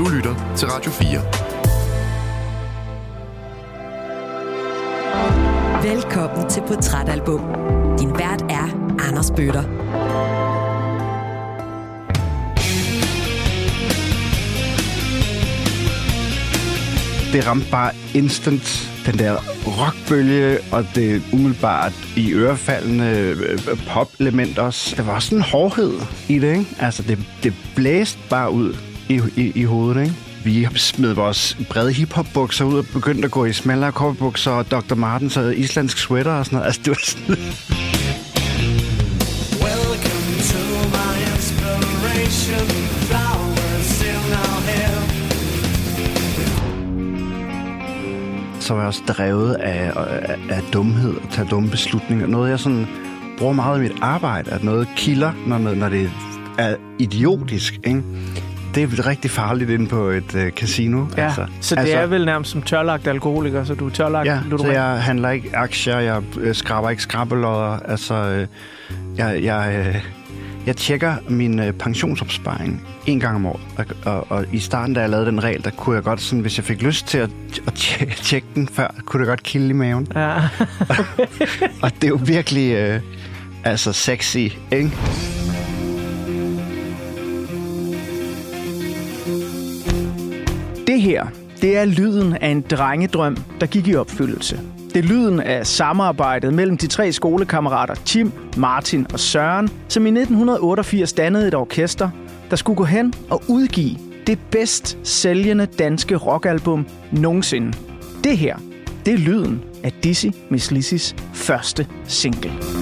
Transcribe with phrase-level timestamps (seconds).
[0.00, 1.20] Du lytter til Radio 4.
[5.94, 7.40] Velkommen til Portrætalbum.
[7.98, 9.62] Din vært er Anders Bøtter.
[17.32, 19.36] Det ramte bare instant den der
[19.66, 23.58] rockbølge, og det umiddelbart i ørefaldende øh,
[23.88, 24.96] pop-element også.
[24.96, 25.92] Der var også en hårdhed
[26.28, 26.76] i det, ikke?
[26.78, 30.14] Altså, det, det blæste bare ud i, i, i hovedet, ikke?
[30.44, 34.94] Vi smed vores brede hiphop-bukser ud og begyndte at gå i smallere korpebukser og Dr.
[34.94, 36.66] Martens og islandsk sweater og sådan noget.
[36.66, 37.36] Altså, det var sådan...
[39.64, 40.62] Welcome to
[40.96, 42.66] my inspiration.
[43.08, 45.00] Flowers still now here.
[48.60, 52.26] Så var jeg også drevet af, af, af dumhed og tage dumme beslutninger.
[52.26, 52.86] Noget, jeg sådan
[53.38, 56.10] bruger meget i mit arbejde, at noget kilder, når, når det
[56.58, 58.02] er idiotisk, ikke?
[58.74, 61.06] Det er rigtig farligt inde på et øh, casino.
[61.16, 61.46] Ja, altså.
[61.60, 64.70] så det altså, er vel nærmest som tørlagt alkoholiker, så du er tørlagt Ja, så
[64.72, 67.78] jeg handler ikke aktier, jeg øh, skraber ikke skrabelodder.
[67.78, 68.46] Altså, øh,
[69.16, 70.04] jeg, jeg, øh,
[70.66, 73.60] jeg tjekker min øh, pensionsopsparing en gang om året.
[73.76, 76.40] Og, og, og i starten, da jeg lavede den regel, der kunne jeg godt, sådan,
[76.40, 77.30] hvis jeg fik lyst til at,
[77.66, 80.08] at tjekke, tjekke den før, kunne det godt kilde i maven.
[80.14, 80.34] Ja.
[81.82, 83.00] og det er jo virkelig øh,
[83.64, 84.90] altså sexy, ikke?
[91.00, 91.26] Det her,
[91.60, 94.60] det er lyden af en drengedrøm, der gik i opfyldelse.
[94.94, 100.08] Det er lyden af samarbejdet mellem de tre skolekammerater Tim, Martin og Søren, som i
[100.08, 102.10] 1988 dannede et orkester,
[102.50, 107.72] der skulle gå hen og udgive det bedst sælgende danske rockalbum nogensinde.
[108.24, 108.56] Det her,
[109.06, 112.79] det er lyden af Dizzy Miss Lizzys første single.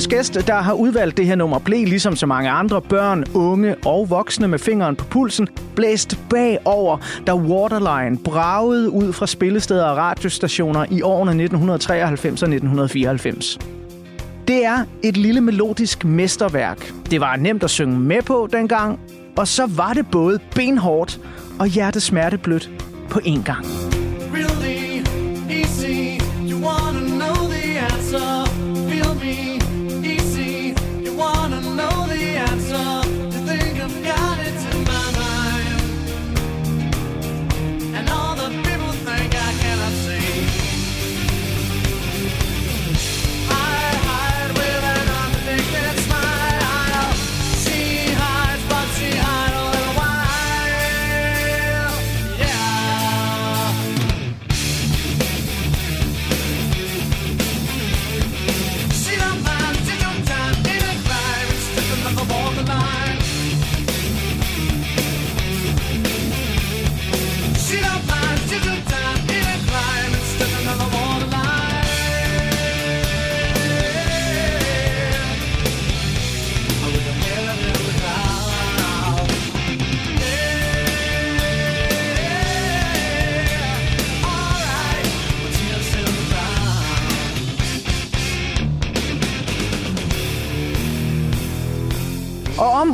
[0.00, 3.76] Ugens gæst, der har udvalgt det her nummer, blev ligesom så mange andre børn, unge
[3.84, 9.96] og voksne med fingeren på pulsen, blæst bagover, da Waterline bragede ud fra spillesteder og
[9.96, 13.58] radiostationer i årene 1993 og 1994.
[14.48, 16.92] Det er et lille melodisk mesterværk.
[17.10, 19.00] Det var nemt at synge med på dengang,
[19.36, 21.20] og så var det både benhårdt
[21.58, 22.70] og hjertesmerteblødt
[23.10, 23.66] på én gang.
[24.34, 25.04] Really
[25.50, 28.49] easy, you wanna know the answer.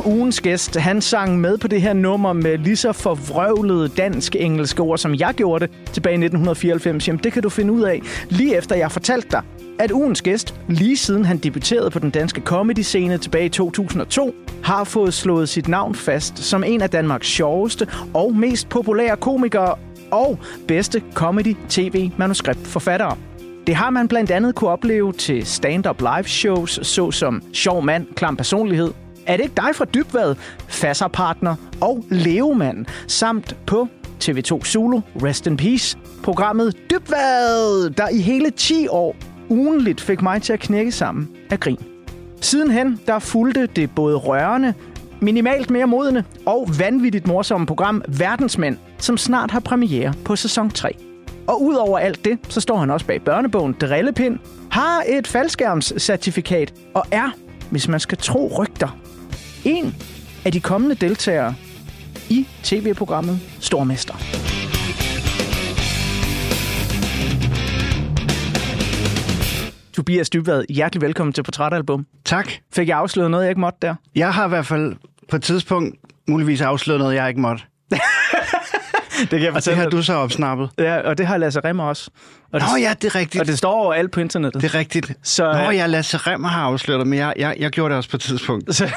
[0.07, 4.97] Ugens gæst, han sang med på det her nummer med lige så forvrøvlede dansk-engelske ord,
[4.97, 7.07] som jeg gjorde det tilbage i 1994.
[7.07, 9.41] Jamen, det kan du finde ud af lige efter jeg fortalte dig,
[9.79, 14.83] at ugens gæst, lige siden han debuterede på den danske comedy-scene tilbage i 2002, har
[14.83, 19.75] fået slået sit navn fast som en af Danmarks sjoveste og mest populære komikere
[20.11, 23.17] og bedste comedy-tv-manuskriptforfattere.
[23.67, 28.37] Det har man blandt andet kunne opleve til stand-up live shows, såsom Sjov Mand, Klam
[28.37, 28.91] Personlighed,
[29.27, 30.35] er det ikke dig fra Dybvad,
[30.67, 33.87] Fasserpartner og Levemand, samt på
[34.23, 39.15] TV2 Zulu, Rest in Peace, programmet Dybvad, der i hele 10 år
[39.49, 41.77] ugenligt fik mig til at knække sammen af grin.
[42.41, 44.73] Sidenhen, der fulgte det både rørende,
[45.19, 50.97] minimalt mere modne og vanvittigt morsomme program Verdensmænd, som snart har premiere på sæson 3.
[51.47, 54.39] Og udover alt det, så står han også bag børnebogen Drillepind,
[54.71, 57.29] har et faldskærmscertifikat og er,
[57.69, 58.97] hvis man skal tro rygter,
[59.67, 59.95] en
[60.45, 61.55] af de kommende deltagere
[62.29, 64.13] i tv-programmet Stormester.
[69.93, 72.05] Tobias Dybvad, hjertelig velkommen til Portrætalbum.
[72.25, 72.51] Tak.
[72.73, 73.95] Fik jeg afsløret noget, jeg ikke måtte der?
[74.15, 74.95] Jeg har i hvert fald
[75.29, 75.95] på et tidspunkt
[76.27, 77.63] muligvis afsløret noget, jeg ikke måtte.
[79.19, 80.69] Det kan jeg Og det har du så opsnappet.
[80.77, 82.09] Ja, og det har Lasse Remmer også.
[82.53, 83.41] Og det, Nå ja, det er rigtigt.
[83.41, 84.61] og det står overalt på internettet.
[84.61, 85.11] Det er rigtigt.
[85.23, 87.97] Så, Nå øh, ja, Lasse Remmer har afsløret det, men jeg, jeg, jeg gjorde det
[87.97, 88.75] også på et tidspunkt.
[88.75, 88.89] Så,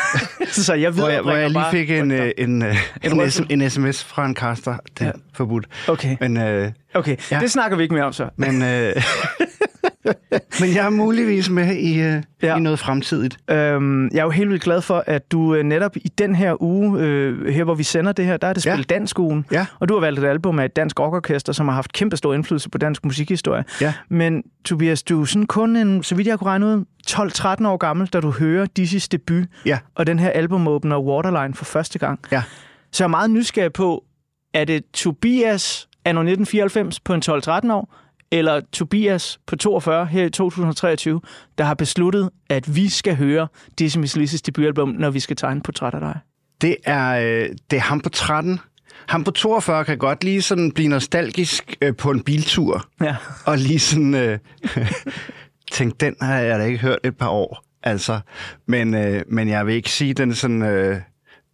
[0.51, 3.31] så jeg ved, Hvor jeg, hvor jeg lige fik en, øh, en, øh, En en,
[3.31, 4.77] SM, en sms fra en kaster.
[4.99, 5.13] Det er Ja.
[5.35, 5.67] forbudt.
[5.89, 7.17] Okay, Men, øh, okay.
[7.31, 7.39] Ja.
[7.41, 8.29] det snakker vi ikke mere om så.
[8.37, 8.93] men, øh,
[10.61, 12.23] men jeg er muligvis med i, øh, Ja.
[12.43, 12.57] ja.
[12.57, 13.37] i noget fremtidigt.
[13.51, 16.63] Øhm, jeg er jo helt vildt glad for, at du øh, netop i den her
[16.63, 18.75] uge, øh, her hvor vi sender det her, der er det Ja.
[18.75, 19.47] Spil Dansk ugen.
[19.53, 19.67] Ja.
[19.79, 22.35] Og du har valgt et album af et dansk rockorkester, som har haft kæmpe stor
[22.35, 23.65] indflydelse på dansk musikhistorie.
[23.81, 23.95] Ja.
[24.09, 27.77] Men Tobias, du er sådan kun en, så vidt jeg kunne regne ud, 12-13 år
[27.77, 29.79] gammel, da du hører Dizzy's debut Ja.
[29.95, 32.21] og den her albumåbner Waterline for første gang.
[32.33, 32.43] Ja.
[32.93, 34.05] Så jeg er meget nysgerrig på,
[34.55, 37.95] er det Tobias anno 1994 på en 12-13 år,
[38.33, 41.21] eller Tobias på 42 her i 2023,
[41.59, 43.49] der har besluttet, at vi skal høre
[43.81, 46.19] Miss Lizzy's debutalbum, når vi skal tegne portræt af dig?
[46.61, 48.61] Det er, øh, det er ham på 13.
[49.09, 52.89] Ham på 42 kan godt lige sådan blive nostalgisk øh, på en biltur.
[53.01, 53.17] Ja.
[53.47, 54.39] Og lige sådan øh,
[55.73, 57.65] tænke, den har jeg da ikke hørt et par år.
[57.83, 58.21] Altså,
[58.67, 61.01] men, øh, men jeg vil ikke sige, den sådan, øh,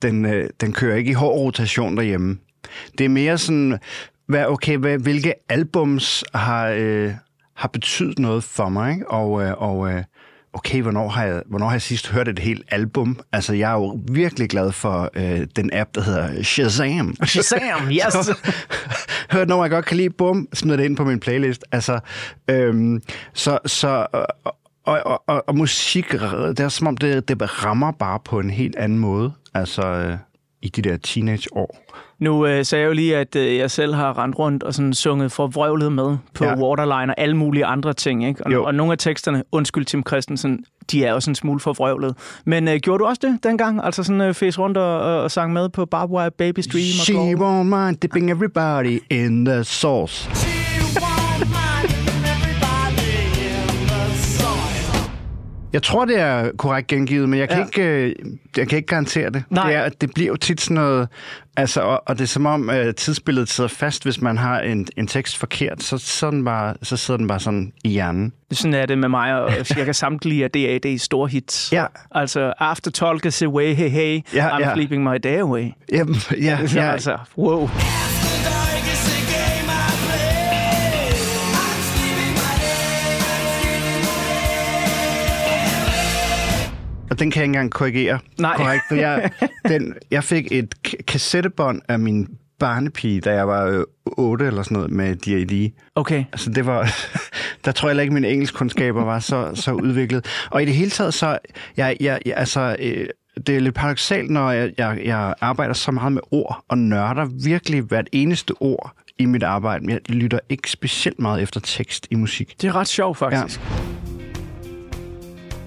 [0.02, 2.38] den, øh, den kører ikke i hård rotation derhjemme.
[2.99, 3.79] Det er mere sådan,
[4.28, 7.12] hvad, okay, hvad, hvilke albums har, øh,
[7.55, 9.11] har betydet noget for mig, ikke?
[9.11, 10.05] Og, øh, og øh,
[10.52, 13.19] okay, hvornår har, jeg, hvornår har jeg sidst hørt et helt album?
[13.32, 17.14] Altså, jeg er jo virkelig glad for øh, den app, der hedder Shazam.
[17.25, 18.31] Shazam, yes!
[19.31, 21.64] Hørt noget, jeg godt kan lide, bum, smider det ind på min playlist.
[21.72, 22.00] Altså,
[22.49, 23.02] øhm,
[23.34, 27.93] så, så og, og, og, og, og musik, det er som om, det, det rammer
[27.93, 30.17] bare på en helt anden måde, altså øh,
[30.62, 31.79] i de der teenageår.
[32.18, 34.94] Nu øh, sagde jeg jo lige, at øh, jeg selv har rendt rundt og sådan
[34.94, 36.54] sunget for vrøvlet med på ja.
[36.54, 38.26] Waterline og alle mulige andre ting.
[38.28, 38.46] Ikke?
[38.46, 38.64] Og, Jo.
[38.64, 42.14] og nogle af teksterne, undskyld Tim Christensen, de er sådan en smule for vrøvlet.
[42.46, 43.80] Men øh, gjorde du også det dengang?
[43.84, 46.82] Altså sådan øh, fæs rundt og, og, og sang med på Barbed Wire, Baby Stream
[47.00, 47.34] og She Glory?
[47.34, 50.30] won't mind dipping everybody in the sauce.
[55.72, 57.64] Jeg tror, det er korrekt gengivet, men jeg kan, Ja.
[57.64, 58.14] ikke, øh,
[58.56, 59.44] jeg kan ikke garantere det.
[59.50, 59.66] Nej.
[59.66, 61.08] Det, er, det bliver jo tit sådan noget...
[61.56, 64.86] Altså, og, og det er som om, at tidsbilledet sidder fast, hvis man har en,
[64.96, 68.32] en tekst forkert, så, så, den bare, så sidder den bare sådan i hjernen.
[68.52, 70.50] Sådan er det med mig og cirka samtlige af
[70.86, 71.72] DAD's store hits.
[71.72, 71.84] Ja.
[72.10, 74.74] Altså, After Talk is away, hey hey, Ja, I'm ja.
[74.74, 75.64] sleeping my day away.
[75.92, 76.36] Jamen, ja,
[76.74, 76.84] Ja.
[76.84, 77.69] ja, Altså, wow.
[87.16, 88.18] Og den kan jeg ikke engang korrigere.
[88.38, 88.56] Nej.
[88.56, 89.30] Korrekt, for jeg,
[89.68, 92.28] den, jeg fik et k- kassettebånd af min
[92.58, 95.72] barnepige, da jeg var øh, 8 eller sådan noget, med D.A.D.
[95.94, 96.24] Okay.
[96.32, 96.90] Altså det var,
[97.64, 100.26] der tror jeg heller ikke, mine engelskkundskaber var så, så udviklet.
[100.50, 101.38] Og i det hele taget så,
[101.76, 103.06] jeg, jeg, jeg, altså, øh,
[103.46, 107.24] det er lidt paradoxalt, når jeg, jeg, jeg arbejder så meget med ord, og nørder
[107.44, 109.84] virkelig hvert eneste ord i mit arbejde.
[109.86, 112.54] Men Jeg lytter ikke specielt meget efter tekst i musik.
[112.62, 113.60] Det er ret sjovt, faktisk.
[113.60, 113.95] Ja.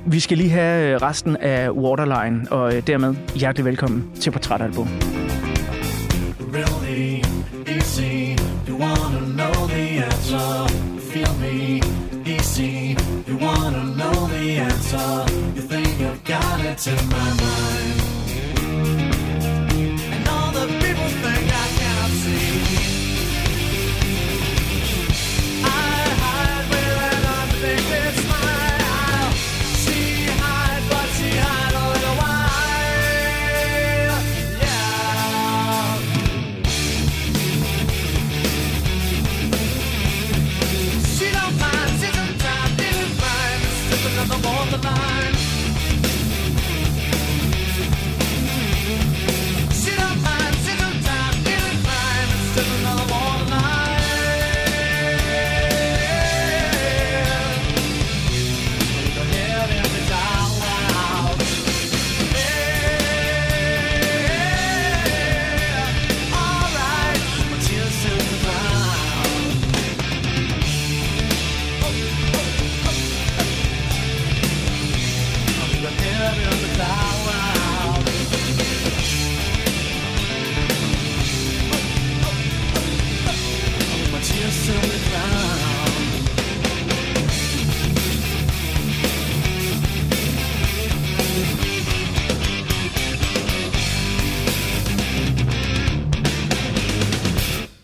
[0.06, 4.88] Vi skal lige have øh, resten af Waterline, og øh, dermed hjertelig velkommen til Portrætalbum.
[6.52, 7.22] really
[7.68, 8.36] easy.
[8.68, 10.68] You wanna know the answer.
[11.12, 11.82] Feel me
[12.26, 12.96] easy.
[13.28, 15.26] You wanna know the answer.
[15.56, 17.99] You think I've got it in my mind.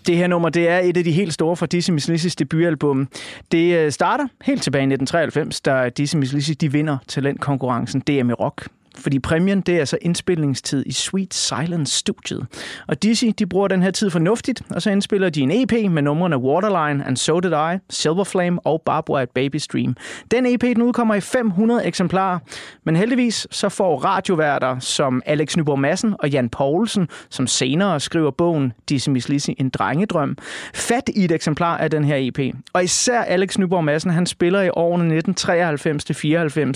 [0.07, 3.07] Det her nummer, det er et af de helt store fra Dizzy Miss Lizzy's debutalbum.
[3.51, 8.29] Det øh, starter helt tilbage i 1993, da Dizzy Miss Lizzy de vinder talentkonkurrencen DM
[8.29, 12.45] i Rock fordi præmien det er altså indspilningstid i Sweet Silence-studiet.
[12.87, 16.01] Og Dizzy, de bruger den her tid fornuftigt, og så indspiller de en EP med
[16.01, 19.95] numrene Waterline, And So Did I, Silver Flame og Barbed White Baby Stream.
[20.31, 22.39] Den EP den udkommer i 500 eksemplarer,
[22.83, 28.31] men heldigvis så får radioværter som Alex Nyborg Madsen og Jan Poulsen, som senere skriver
[28.31, 30.37] bogen Dizzy Miss Lizzy, en drengedrøm,
[30.73, 32.55] fat i et eksemplar af den her EP.
[32.73, 35.17] Og især Alex Nyborg Madsen, han spiller i årene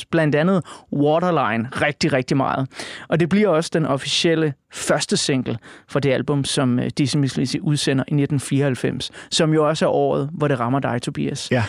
[0.01, 2.67] 1993-94 blandt andet Waterline rigtig, rigtig meget.
[3.07, 7.37] Og det bliver også den officielle første single for det album, som øh, Dizzy Miss
[7.37, 11.51] Lizzy udsender i 1994, som jo også er året, hvor det rammer dig, Tobias.
[11.51, 11.63] Ja.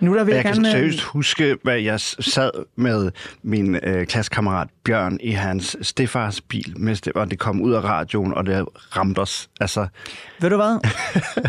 [0.00, 0.68] Nu der vil Jeg jeg, kan gerne...
[0.68, 3.10] øh, seriøst huske, hvad jeg sad med
[3.42, 7.84] min øh, klassekammerat Bjørn i hans stefars bil, mens det, og det kom ud af
[7.84, 9.48] radioen, og det ramte os.
[9.60, 9.86] Altså,
[10.40, 10.78] Ved du hvad?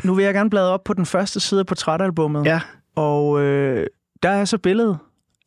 [0.03, 2.45] nu vil jeg gerne bladre op på den første side af portrætalbummet.
[2.45, 2.59] ja,
[2.95, 3.87] Og øh,
[4.23, 4.97] der er så billedet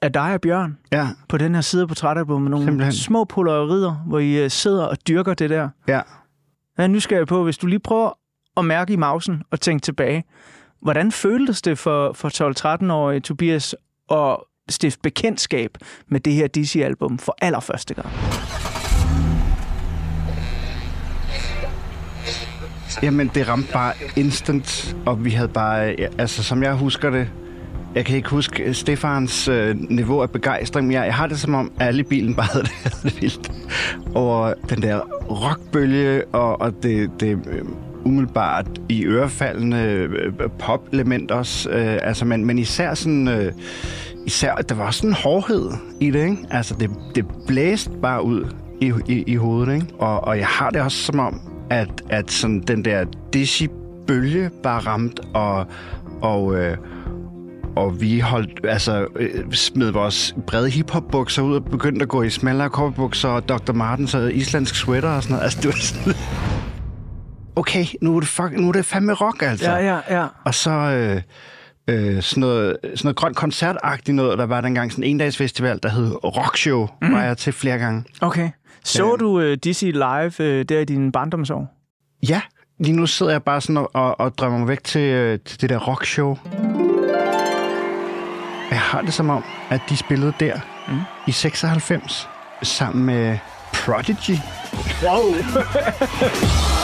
[0.03, 2.50] af dig og Bjørn ja, på den her side af portrætalbummet.
[2.50, 2.93] Nogle Simpelthen.
[2.93, 5.69] små polarider, hvor I øh, sidder og dyrker det der.
[5.88, 6.00] ja.
[6.79, 8.11] Jeg er nysgerrig på, hvis du lige prøver
[8.57, 10.25] at mærke i mausen og tænke tilbage.
[10.83, 12.29] Hvordan føltes det for, for
[12.83, 13.75] 12-13-årige Tobias
[14.11, 14.37] at
[14.69, 15.71] stifte bekendtskab
[16.09, 18.09] med det her Dizzy-album for allerførste gang?
[23.03, 27.31] Jamen, det ramte bare instant, og vi havde bare, ja, altså som jeg husker det,
[27.97, 31.41] jeg kan ikke huske øh, Stefans øh, niveau af begejstring, men jeg, jeg har det
[31.41, 33.53] som om, alle i bilen bare havde det, det vildt
[34.15, 35.00] over den der
[35.31, 37.62] rockbølge, og, og det, det øh,
[38.05, 43.29] umiddelbart i ørefaldende øh, pop-element også, øh, altså, men, men især sådan...
[43.29, 43.53] Øh,
[44.26, 46.37] Især, der var sådan en hårdhed i det, ikke?
[46.50, 48.45] Altså, det, det blæste bare ud
[48.81, 49.87] i, i, i hovedet, ikke?
[49.99, 54.79] Og, og jeg har det også som om, at, at sådan den der Dizzy-bølge bare
[54.79, 55.67] ramt, og,
[56.23, 56.76] og, øh,
[57.76, 62.30] og vi holdt, altså, øh, smed vores brede hiphop-bukser ud og begyndte at gå i
[62.30, 63.73] smallere korpebukser og Dr.
[63.73, 65.45] Martens og islandsk sweater og sådan noget.
[65.45, 66.14] Altså, det var sådan...
[67.56, 69.71] Okay, nu er det, fuck, nu er det fandme rock, altså.
[69.71, 70.26] ja, ja.
[70.45, 71.23] Og så øh,
[71.88, 75.88] øh, sådan, noget, sådan noget grønt koncertagtigt noget, der var dengang sådan en endagsfestival, der
[75.88, 77.12] hed Rockshow, mm.
[77.12, 78.04] var jeg til flere gange.
[78.21, 78.50] Okay.
[78.85, 79.16] Så Ja.
[79.16, 81.68] du uh, Dizzy live uh, der i din barndomsår?
[82.28, 82.40] Ja,
[82.80, 85.61] lige nu sidder jeg bare sådan og, og, og drømmer mig væk til, øh, til
[85.61, 86.38] det der rockshow.
[86.52, 86.86] Jeg
[88.87, 91.00] har det som om, at de spillede der mm.
[91.26, 92.28] i 96
[92.62, 93.38] sammen med
[93.73, 94.38] Prodigy.
[95.02, 95.35] Wow.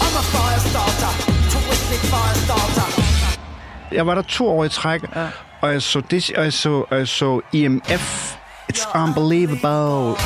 [3.93, 5.27] Jeg var der to år i træk, ja.
[5.61, 8.37] og jeg så det, og jeg så, og jeg så EMF.
[8.73, 10.17] It's unbelievable.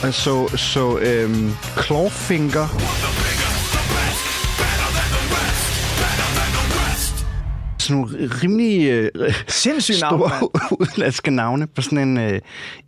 [0.00, 3.19] Og jeg så, så øhm, Clawfinger.
[7.90, 10.30] Sådan nogle rimelig øh, navn, mand.
[10.30, 12.40] store udlandske navne på sådan en øh,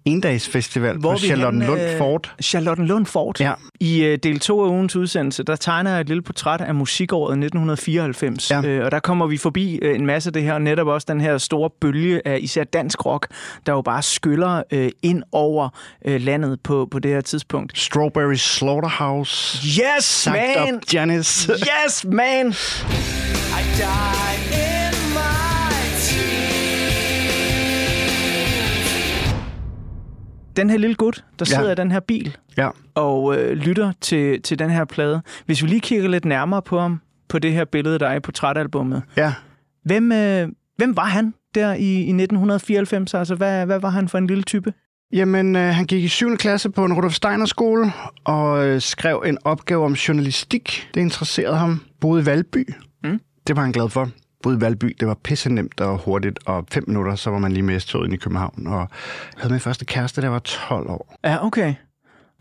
[0.05, 2.35] endagsfestival Hvor på Charlottenlund øh, Fort.
[2.43, 3.41] Charlottenlund Fort.
[3.41, 3.53] Ja.
[3.81, 7.33] I øh, del 2 af ugens udsendelse, der tegner jeg et lille portræt af musikåret
[7.33, 8.51] 1994.
[8.51, 8.63] Ja.
[8.65, 11.07] Øh, og der kommer vi forbi øh, en masse af det her, og netop også
[11.11, 13.27] den her store bølge af især dansk rock,
[13.67, 15.69] der jo bare skyller øh, ind over
[16.05, 17.79] øh, landet på, på det her tidspunkt.
[17.79, 19.59] Strawberry Slaughterhouse.
[19.67, 20.81] Yes, Sagt man!
[20.93, 21.53] Janice.
[21.87, 22.55] Yes, man!
[30.57, 31.57] Den her lille gut, der Ja.
[31.57, 32.69] sidder i den her bil ja.
[32.95, 35.23] og øh, lytter til, til den her plade.
[35.47, 38.21] Hvis vi lige kigger lidt nærmere på ham, på det her billede, der er i
[38.21, 39.03] portrætalbummet.
[39.17, 39.35] ja.
[39.85, 43.15] Hvem, øh, hvem var han der i, i 1994?
[43.15, 44.73] Altså, hvad, hvad var han for en lille type?
[45.13, 46.37] Jamen, øh, han gik i 7.
[46.37, 47.93] klasse på en Rudolf Steiner skole
[48.25, 50.89] og øh, skrev en opgave om journalistik.
[50.95, 51.81] Det interesserede ham.
[52.01, 52.75] Boede i Valby.
[53.05, 53.21] Mm.
[53.47, 54.09] Det var han glad for.
[54.43, 54.97] Boede i Valby.
[55.01, 56.39] Det var pisse nemt og hurtigt.
[56.47, 58.67] Og fem minutter, så var man lige med toget ind i København.
[58.67, 58.89] Og
[59.37, 61.17] havde min første kæreste, der var 12 år.
[61.25, 61.75] Ja, okay.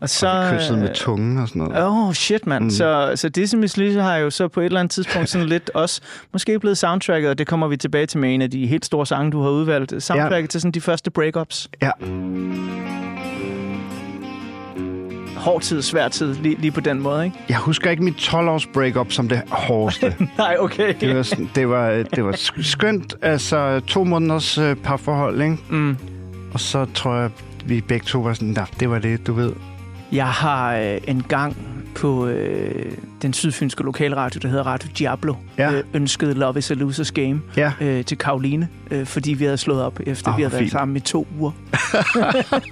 [0.00, 0.28] Og så...
[0.28, 1.84] Og vi kyssede med tungen og sådan noget.
[1.84, 2.64] Åh, oh, shit, mand.
[2.64, 2.70] Mm.
[2.70, 6.00] Så, så Dizzy Lizzy har jo så på et eller andet tidspunkt sådan lidt også
[6.32, 9.06] måske blevet soundtracket, og det kommer vi tilbage til med en af de helt store
[9.06, 10.02] sange, du har udvalgt.
[10.02, 10.46] Soundtracket ja.
[10.46, 11.70] til sådan de første breakups.
[11.82, 11.90] Ja.
[15.42, 17.36] Hård tid, svær tid, lige, lige på den måde, ikke?
[17.48, 20.16] Jeg husker ikke mit 12-års breakup som det hårdeste.
[20.38, 20.94] Nej, okay.
[21.00, 23.14] Det var, sådan, det var, det var sk- skønt.
[23.22, 25.56] Altså, to måneders øh, parforhold, ikke?
[25.70, 25.96] Mm.
[26.54, 27.30] Og så tror jeg,
[27.64, 29.52] vi begge to var sådan, nah, det var det, du ved.
[30.12, 31.56] Jeg har øh, en gang
[31.94, 35.72] på øh, den sydfynske lokalradio, der hedder Radio Diablo, Ja.
[35.72, 37.72] øh, ønsket Love is a Loser's Game Ja.
[37.80, 40.62] øh, til Karoline, øh, fordi vi havde slået op, efter oh, vi havde hvor været
[40.62, 40.72] fint.
[40.72, 41.50] sammen i to uger.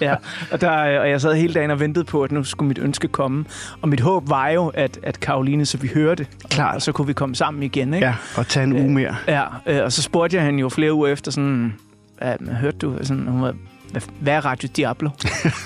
[0.00, 0.14] ja,
[0.52, 2.78] og, der, øh, og jeg sad hele dagen og ventede på, at nu skulle mit
[2.78, 3.44] ønske komme.
[3.82, 6.74] Og mit håb var jo, at, at Karoline, så vi hørte, og, Klart.
[6.74, 7.94] og så kunne vi komme sammen igen.
[7.94, 8.06] Ikke?
[8.06, 9.16] Ja, og tage en uge mere.
[9.28, 11.72] Ja, øh, og så spurgte jeg hende jo flere uger efter sådan,
[12.60, 12.94] hørte du?
[13.02, 13.54] Sådan, hun var
[13.90, 15.10] hvad, hvad er Radio Diablo?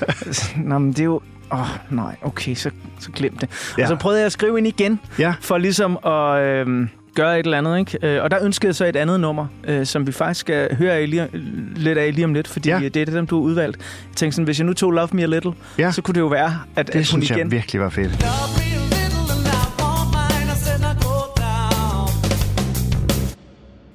[0.57, 1.21] Nå, men det er jo...
[1.53, 1.67] Åh, oh,
[1.97, 3.49] nej, okay, så, så glem det.
[3.79, 3.83] Ja.
[3.83, 5.35] Og så prøvede jeg at skrive ind igen, Ja.
[5.41, 7.99] for ligesom at øh, gøre et eller andet, ikke?
[8.17, 10.93] Øh, Og der ønskede jeg så et andet nummer, øh, som vi faktisk skal høre
[10.93, 11.29] af lige,
[11.77, 12.79] lidt af lige om lidt, fordi ja.
[12.79, 13.77] Det er det, dem du har udvalgt.
[13.79, 15.91] Jeg tænkte sådan, hvis jeg nu tog Love Me A Little, ja.
[15.93, 17.39] Så kunne det jo være, at, Det at hun synes igen...
[17.39, 18.25] jeg virkelig var fedt.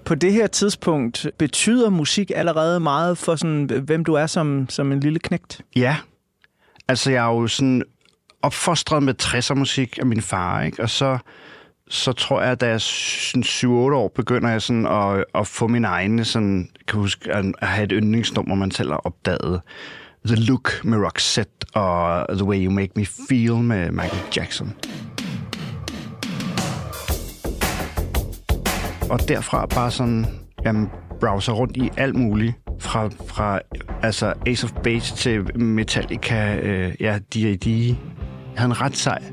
[0.06, 4.92] På det her tidspunkt betyder musik allerede meget for sådan, hvem du er som, som
[4.92, 5.62] en lille knægt.
[5.76, 5.96] Ja.
[6.90, 7.84] Altså, jeg er jo sådan
[8.42, 10.84] opfostret med 60'er musik af min far, ikke?
[10.84, 11.18] Og så,
[11.90, 15.68] så tror jeg, da jeg er sådan 7-8 år, begynder jeg sådan at, at få
[15.68, 19.62] min egne, sådan, kan huske, at, at have et yndlingsnummer, man selv har opdaget.
[20.26, 24.74] The Look med Roxette og The Way You Make Me Feel med Michael Jackson.
[29.10, 30.26] Og derfra bare sådan,
[30.66, 30.90] jamen,
[31.20, 32.54] browser rundt i alt muligt.
[32.80, 33.60] Fra, fra
[34.02, 37.68] altså Ace of Base til Metallica, øh, ja, D.A.D.
[37.68, 37.96] Jeg
[38.56, 39.24] havde en ret sej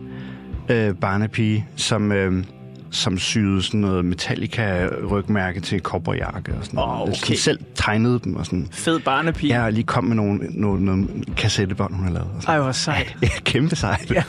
[0.69, 2.45] øh, barnepige, som, øh,
[2.91, 7.03] som syede sådan noget Metallica-rygmærke til kobberjakke og sådan noget.
[7.03, 7.15] okay.
[7.15, 8.69] Sådan selv tegnede dem og sådan.
[8.73, 9.55] Fed barnepige.
[9.55, 12.29] Ja, og lige kom med nogle, nogle, nogle kassettebånd, hun har lavet.
[12.37, 12.55] Og sådan.
[12.55, 13.17] Ej, hvor sejt.
[13.23, 14.11] Ja, kæmpe sejt.
[14.11, 14.23] Ja.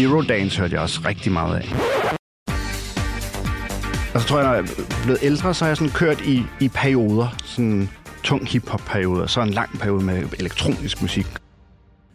[0.00, 2.15] Eurodance hørte jeg også rigtig meget af.
[4.16, 6.42] Og så tror jeg, når jeg er blevet ældre, så har jeg sådan kørt i,
[6.60, 7.36] i perioder.
[7.44, 7.88] Sådan
[8.22, 9.26] tung hiphop-perioder.
[9.26, 11.26] Så en lang periode med elektronisk musik.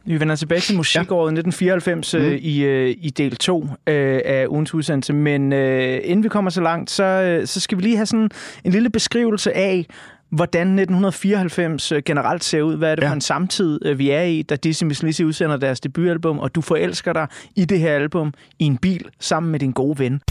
[0.06, 2.20] Vi vender tilbage til musikåret 1994 mm.
[2.42, 5.14] i, øh, i del 2 øh, af ugens udsendelse.
[5.14, 8.30] Men øh, inden vi kommer så langt, så, øh, så skal vi lige have sådan
[8.64, 9.86] en lille beskrivelse af,
[10.30, 12.78] hvordan 1994 øh, generelt ser ud.
[12.78, 13.06] Hvad er det ja.
[13.06, 13.12] Ja.
[13.12, 16.56] for en samtid, øh, vi er i, da Dizzy Miss Lizzy udsender deres debutalbum, og
[16.56, 20.22] du forelsker dig i det her album i en bil sammen med din gode ven.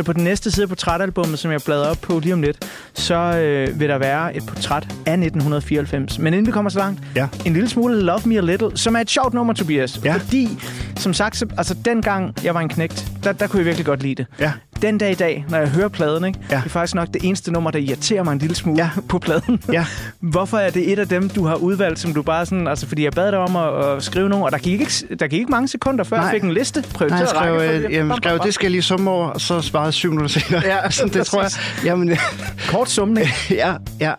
[0.00, 2.56] Så på den næste side af portrætalbummet, som jeg bladrer op på lige om lidt,
[2.94, 6.18] så øh, vil der være et portræt af 1994.
[6.18, 7.28] Men inden vi kommer så langt, Ja.
[7.46, 10.00] en lille smule Love Me A Little, som er et sjovt nummer, Tobias.
[10.04, 10.14] Ja.
[10.14, 10.48] Fordi,
[10.96, 14.02] som sagt, så, altså dengang jeg var en knægt, der, der kunne jeg virkelig godt
[14.02, 14.26] lide det.
[14.40, 14.52] Ja.
[14.82, 16.56] Den dag i dag, når jeg hører pladen, ikke, Ja.
[16.56, 18.90] det er faktisk nok det eneste nummer, der irriterer mig en lille smule Ja.
[19.08, 19.62] på pladen.
[19.72, 19.84] Ja.
[20.20, 22.68] Hvorfor er det et af dem, du har udvalgt, som du bare sådan...
[22.68, 25.26] Altså, fordi jeg bad dig om at, at skrive nogle, og der gik, ikke, der
[25.26, 26.24] gik ikke mange sekunder, før Nej.
[26.24, 26.40] jeg Nej.
[26.40, 26.80] fik en liste.
[26.80, 29.60] Nej, Prioriteret jeg skrev, øh, jamen, skrev, det skal jeg lige summe over, og så
[29.60, 30.62] svarede syv minutter senere.
[30.66, 31.50] Ja, sådan, det tror jeg.
[31.84, 32.16] Jamen,
[32.68, 33.28] Kort sumning.
[33.50, 34.12] ja, ja.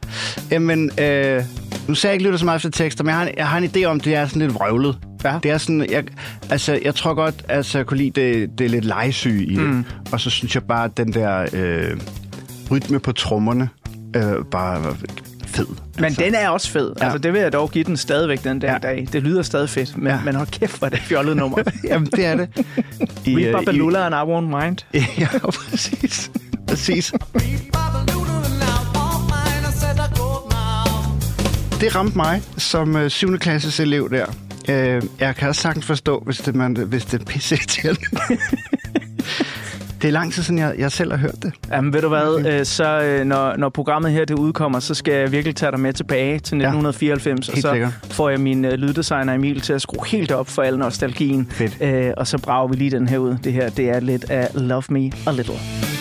[0.51, 1.43] Jamen, øh,
[1.87, 3.57] nu ser jeg ikke lytter så meget efter tekster, men jeg har, en- jeg har
[3.57, 4.97] en idé om, det er sådan lidt vrøvlet.
[5.23, 5.39] Ja.
[5.43, 6.03] Det er sådan, jeg,
[6.49, 9.63] altså, jeg tror godt, altså, jeg kunne lide det, det er lidt legesyge i det.
[9.69, 9.85] Mm.
[10.11, 11.97] Og så synes jeg bare, at den der øh,
[12.71, 13.69] rytme på trommerne
[14.15, 14.97] øh, bare var
[15.45, 15.65] fed.
[15.99, 16.93] Men den er også fed.
[16.99, 17.03] Ja.
[17.03, 18.77] Altså, det vil jeg dog give den stadigvæk den dag ja.
[18.77, 19.07] Dag.
[19.13, 20.19] Det lyder stadig fedt, men, ja.
[20.25, 21.57] Men hold kæft, hvor er det et fjollet nummer.
[21.89, 22.65] Jamen, det er det.
[23.25, 24.77] I, We øh, Babalula and I Won't Mind.
[24.93, 26.31] I, ja, præcis.
[26.67, 27.13] præcis.
[27.35, 27.39] I.
[27.39, 27.61] I I.
[31.81, 33.37] Det ramte mig som øh, 7.
[33.37, 34.25] klasses elev der.
[34.71, 37.57] Øh, jeg kan også sagtens forstå, hvis det, man, hvis det er pisse
[40.01, 41.53] det er lang tid siden, jeg, jeg selv har hørt det.
[41.71, 45.13] Jamen, ved du hvad, øh, så øh, når, når programmet her det udkommer, så skal
[45.13, 47.91] jeg virkelig tage dig med tilbage til 1994, og helt så sikkert.
[48.11, 51.47] får jeg min øh, lyddesigner Emil til at skrue helt op for al nostalgien.
[51.51, 51.77] Fedt.
[51.81, 53.37] Øh, og så brager vi lige den her ud.
[53.43, 56.00] Det her, det er lidt af Love Me A Little.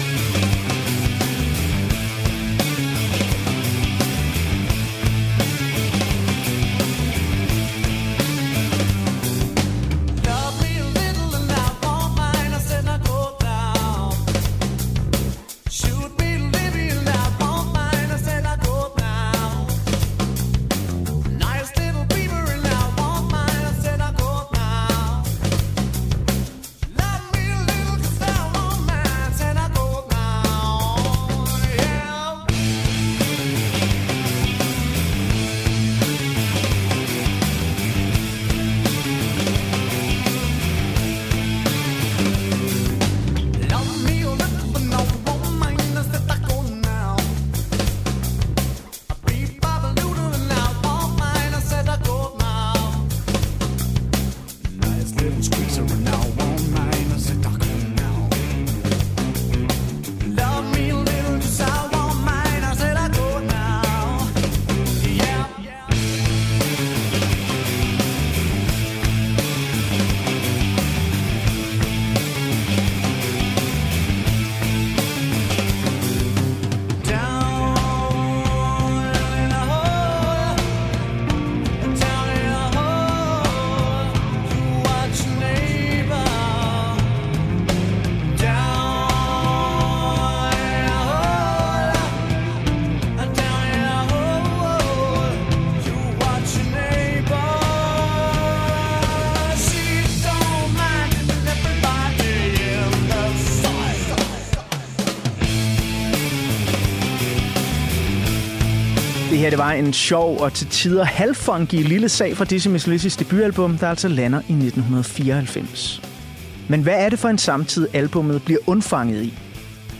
[109.60, 113.88] Var en sjov og til tider halvfunky lille sag fra Dizzy Miss Lizzys debutalbum, der
[113.88, 116.02] altså lander i 1994.
[116.68, 119.38] Men hvad er det for en samtid, albummet bliver undfanget i?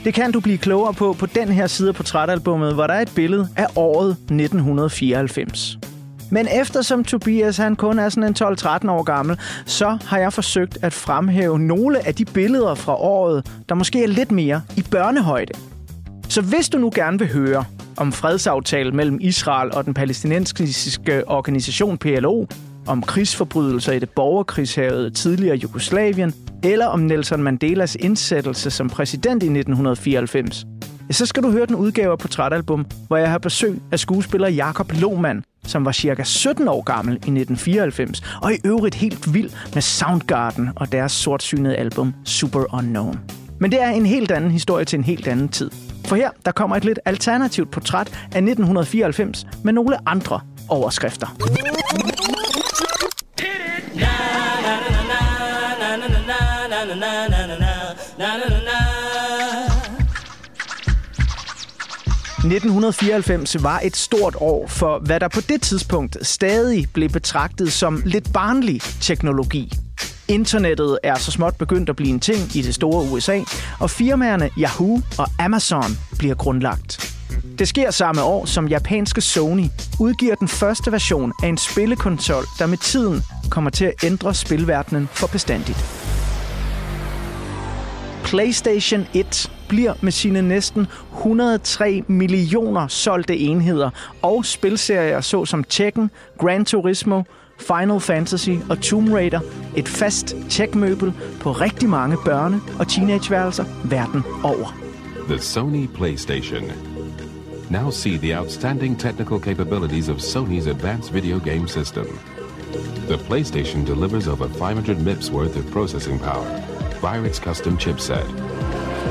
[0.04, 3.02] Det kan du blive klogere på på den her side af portrætalbummet, hvor der er
[3.02, 5.78] et billede af året 1994.
[6.30, 10.78] Men eftersom Tobias han kun er sådan en 12-13 år gammel, så har jeg forsøgt
[10.82, 15.52] at fremhæve nogle af de billeder fra året, der måske er lidt mere i børnehøjde.
[16.28, 17.64] Så hvis du nu gerne vil høre
[18.00, 22.46] om fredsaftalen mellem Israel og den palæstinensiske organisation PLO,
[22.86, 29.46] om krigsforbrydelser i det borgerkrigshavet tidligere Jugoslavien, eller om Nelson Mandelas indsættelse som præsident i
[29.46, 30.66] 1994,
[31.10, 34.92] så skal du høre den udgave af Portrætalbum, hvor jeg har besøg af skuespiller Jakob
[34.92, 39.82] Lohmann, som var cirka 17 år gammel i 1994, og i øvrigt helt vild med
[39.82, 43.20] Soundgarden og deres sortsynede album Super Unknown.
[43.60, 45.70] Men det er en helt anden historie til en helt anden tid.
[46.06, 51.26] For her der kommer et lidt alternativt portræt af 1994 med nogle andre overskrifter.
[62.40, 68.02] ...1994 var et stort år for, hvad der på det tidspunkt stadig blev betragtet som
[68.04, 69.72] lidt barnlig teknologi.
[70.30, 73.40] Internettet er så småt begyndt at blive en ting i det store USA,
[73.80, 77.14] og firmaerne Yahoo og Amazon bliver grundlagt.
[77.58, 79.64] Det sker samme år, som japanske Sony
[80.00, 85.08] udgiver den første version af en spillekonsol, der med tiden kommer til at ændre spilverdenen
[85.12, 85.78] for bestandigt.
[88.24, 93.90] PlayStation 1 bliver med sine næsten 103 millioner solgte enheder
[94.22, 97.22] og spilserier såsom Tekken, Gran Turismo,
[97.60, 99.40] Final Fantasy og Tomb Raider
[99.76, 104.76] et fast tech-møbel på rigtig mange børne- og teenageværelser verden over.
[105.28, 106.62] The Sony PlayStation.
[107.70, 112.06] Now see the outstanding technical capabilities of Sony's advanced video game system.
[113.08, 116.46] The PlayStation delivers over 500 MIPS worth of processing power
[117.00, 118.28] via its custom chipset.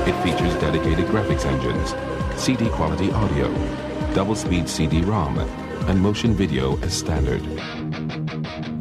[0.07, 1.95] It features dedicated graphics engines,
[2.37, 3.47] CD quality audio,
[4.13, 5.39] double speed CD-ROM,
[5.89, 7.41] and motion video as standard.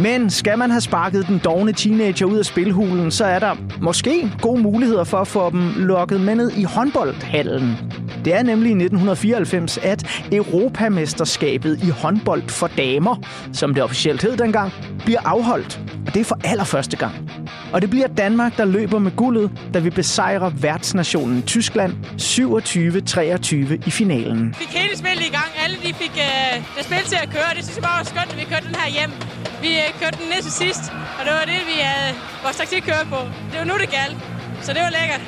[0.01, 4.33] Men skal man have sparket den dogne teenager ud af spilhulen, så er der måske
[4.41, 7.77] gode muligheder for at få dem lukket med ned i håndboldhallen.
[8.25, 13.17] Det er nemlig i 1994, at Europamesterskabet i håndbold for damer,
[13.53, 14.73] som det officielt hed dengang,
[15.05, 15.81] bliver afholdt.
[16.07, 17.31] Og det er for allerførste gang.
[17.73, 23.91] Og det bliver Danmark, der løber med guldet, da vi besejrer værtsnationen Tyskland 27-23 i
[23.91, 24.55] finalen.
[24.55, 25.58] fik hele spillet i gang.
[25.69, 27.51] Alle de fik uh, det spil til at køre.
[27.57, 29.13] Det synes jeg bare var skønt, at vi kørte den her hjem.
[29.65, 30.83] Vi uh, kørte den næste sidst,
[31.19, 33.21] og det var det, vi havde vores taktik kørt på.
[33.51, 34.17] Det var nu, det galt.
[34.63, 35.23] Så det var lækkert.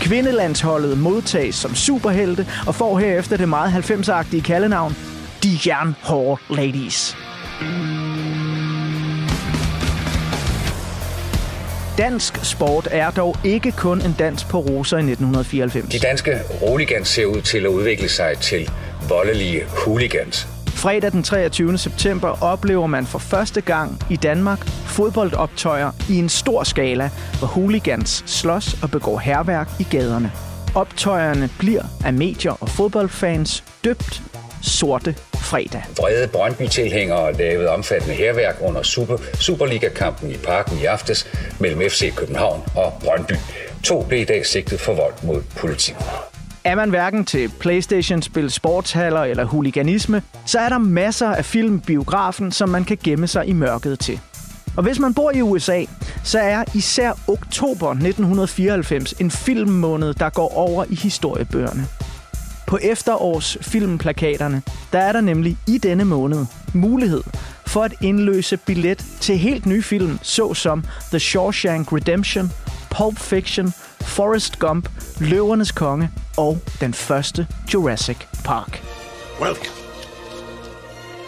[0.00, 4.96] Kvindelandsholdet modtages som superhelte og får herefter det meget 90-agtige kaldenavn
[5.42, 7.16] De Jernhårde Ladies.
[11.98, 15.92] Dansk sport er dog ikke kun en dans på roser i 1994.
[15.92, 18.70] De danske roligans ser ud til at udvikle sig til
[19.08, 20.48] voldelige hooligans.
[20.66, 21.78] Fredag den 23.
[21.78, 28.24] september oplever man for første gang i Danmark fodboldoptøjer i en stor skala, hvor hooligans
[28.26, 30.32] slås og begår herværk i gaderne.
[30.74, 34.22] Optøjerne bliver af medier og fodboldfans døbt
[34.62, 35.84] Sorte Fredag.
[35.96, 41.26] Vrede Brøndby-tilhængere lavede omfattende herværk under Super, Superliga-kampen i parken i aftes
[41.60, 43.34] mellem FC København og Brøndby.
[43.84, 45.96] To blev i dag sigtet for vold mod politiet.
[46.68, 52.52] Er man hverken til Playstation-spil, sportshaller eller huliganisme, så er der masser af film biografen,
[52.52, 54.20] som man kan gemme sig i mørket til.
[54.76, 55.84] Og hvis man bor i USA,
[56.24, 61.86] så er især oktober 1994 en filmmåned, der går over i historiebøgerne.
[62.66, 67.22] På efterårs filmplakaterne, der er der nemlig i denne måned mulighed
[67.66, 72.52] for at indløse billet til helt nye film, såsom The Shawshank Redemption,
[72.90, 73.72] Pulp Fiction,
[74.08, 74.88] Forrest Gump,
[75.20, 78.82] Løvernes Konge og den første Jurassic Park.
[79.40, 79.76] Welcome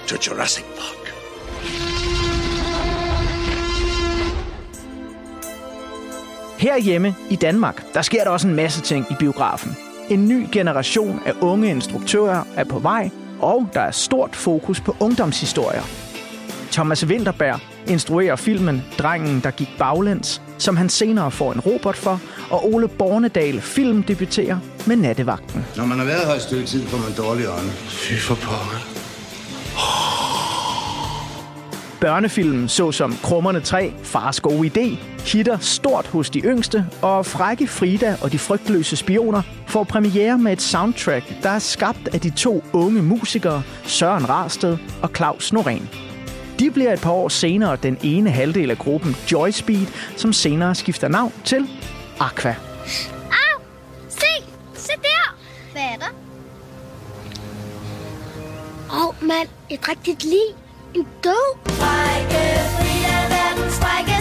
[0.08, 1.14] to Jurassic Park.
[6.58, 9.76] Herhjemme i Danmark, der sker der også en masse ting i biografen.
[10.08, 14.96] En ny generation af unge instruktører er på vej, og der er stort fokus på
[15.00, 15.82] ungdomshistorier.
[16.72, 22.20] Thomas Winterberg instruerer filmen Drengen, der gik baglæns, som han senere får en robot for,
[22.50, 25.64] og Ole Bornedal filmdebuterer med Nattevagten.
[25.76, 27.70] Når man har været her et stykke tid, får man dårlig ånde.
[27.88, 28.86] Fy for pokker.
[32.00, 34.98] Børnefilm såsom Krummerne 3, Fars gode idé,
[35.32, 40.52] hitter stort hos de yngste, og Frække Frida og de frygtløse spioner får premiere med
[40.52, 46.09] et soundtrack, der er skabt af de to unge musikere, Søren Rarsted og Claus Norén.
[46.60, 50.74] De bliver et par år senere den ene halvdel af gruppen Joy Speed, som senere
[50.74, 51.68] skifter navn til
[52.20, 52.54] Aqua.
[53.30, 53.60] Au!
[54.08, 54.26] Se!
[54.74, 55.36] Se der!
[55.72, 56.14] Hvad er der?
[58.92, 59.48] Åh, oh, mand.
[59.70, 60.48] Et rigtigt lig.
[60.94, 61.58] En død.
[61.66, 62.42] Frække
[62.76, 64.19] Frida, verdens frækkeste pige.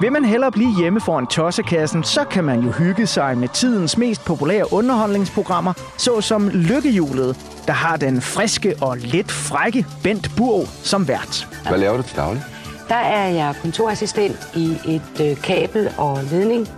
[0.00, 3.96] Vil man hellere blive hjemme foran tossekassen, så kan man jo hygge sig med tidens
[3.98, 11.08] mest populære underholdningsprogrammer, såsom Lykkehjulet, der har den friske og lidt frække Bent Burg som
[11.08, 11.48] vært.
[11.68, 12.44] Hvad laver du til daglig?
[12.88, 16.68] Der er jeg kontorassistent i et øh, kabel- og ledning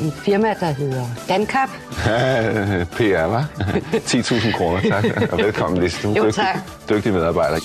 [0.00, 1.68] i et firma, der hedder Dancap.
[2.96, 3.44] PR, hva'?
[4.16, 5.32] 10.000 kroner, tak.
[5.32, 6.02] Og velkommen, Lise.
[6.02, 6.58] Du er Jo, tak.
[6.90, 7.56] dygtig medarbejder.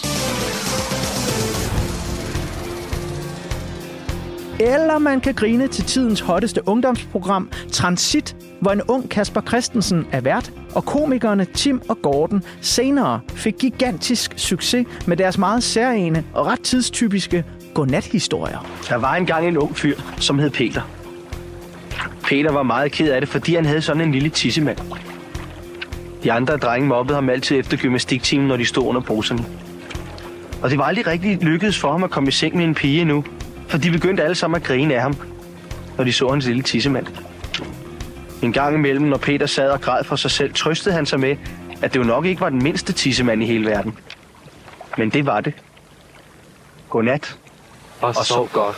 [4.59, 10.21] Eller man kan grine til tidens hotteste ungdomsprogram, Transit, hvor en ung Kasper Christensen er
[10.21, 16.45] vært, og komikerne Tim og Gordon senere fik gigantisk succes med deres meget særlige og
[16.45, 18.65] ret tidstypiske godnathistorier.
[18.89, 20.81] Der var engang en ung fyr, som hed Peter.
[22.23, 24.77] Peter var meget ked af det, fordi han havde sådan en lille tissemand.
[26.23, 29.45] De andre drenge mobbede ham altid efter gymnastiktimen, når de stod under poserne.
[30.61, 33.01] Og det var aldrig rigtig lykkedes for ham at komme i seng med en pige
[33.01, 33.23] endnu,
[33.67, 35.15] for de begyndte alle sammen at grine af ham,
[35.97, 37.07] når de så hans lille tissemand.
[38.41, 41.35] En gang imellem, når Peter sad og græd for sig selv, trøstede han sig med,
[41.81, 43.97] at det jo nok ikke var den mindste tissemand i hele verden.
[44.97, 45.53] Men det var det.
[46.89, 47.37] Godnat.
[48.01, 48.75] Og, og sov godt.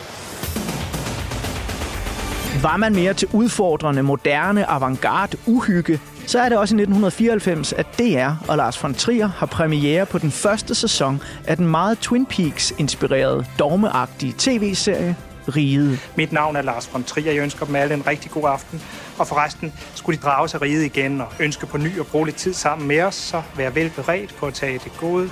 [2.62, 7.86] Var man mere til udfordrende, moderne, avantgarde, uhygge, så er det også i 1994, at
[7.98, 12.26] DR og Lars von Trier har premiere på den første sæson af den meget Twin
[12.26, 15.16] Peaks-inspirerede, dogmeagtige tv-serie
[15.56, 16.10] Riget.
[16.16, 17.32] Mit navn er Lars von Trier.
[17.32, 18.82] Jeg ønsker dem alle en rigtig god aften.
[19.18, 22.36] Og forresten, skulle de drage sig riget igen og ønske på ny at bruge lidt
[22.36, 25.30] tid sammen med os, så vær velberedt på at tage det gode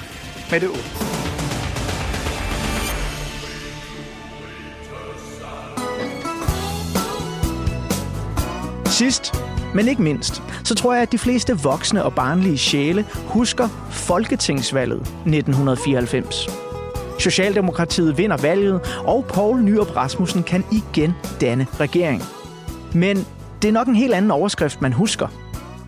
[0.50, 0.82] med det onde.
[8.86, 9.34] Sidst,
[9.76, 15.00] men ikke mindst, så tror jeg, at de fleste voksne og barnlige sjæle husker Folketingsvalget
[15.00, 16.48] 1994.
[17.18, 22.22] Socialdemokratiet vinder valget, og Poul Nyrup Rasmussen kan igen danne regering.
[22.94, 23.26] Men
[23.62, 25.28] det er nok en helt anden overskrift, man husker.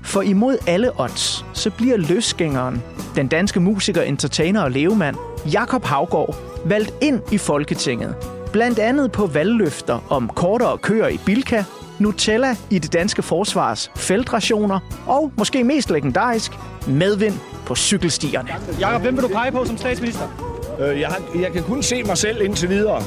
[0.03, 2.83] For imod alle odds, så bliver løsgængeren,
[3.17, 5.17] den danske musiker, entertainer og levemand,
[5.53, 8.15] Jakob Havgård, valgt ind i Folketinget.
[8.53, 11.65] Blandt andet på valgløfter om kortere køer i Bilka,
[12.01, 16.53] Nutella i det danske forsvars feltrationer og, måske mest legendarisk,
[16.87, 17.35] medvind
[17.67, 18.49] på cykelstierne.
[18.81, 20.55] Jakob, hvem vil du pege på som statsminister?
[20.81, 23.03] Øh, jeg, jeg kan kun se mig selv indtil videre.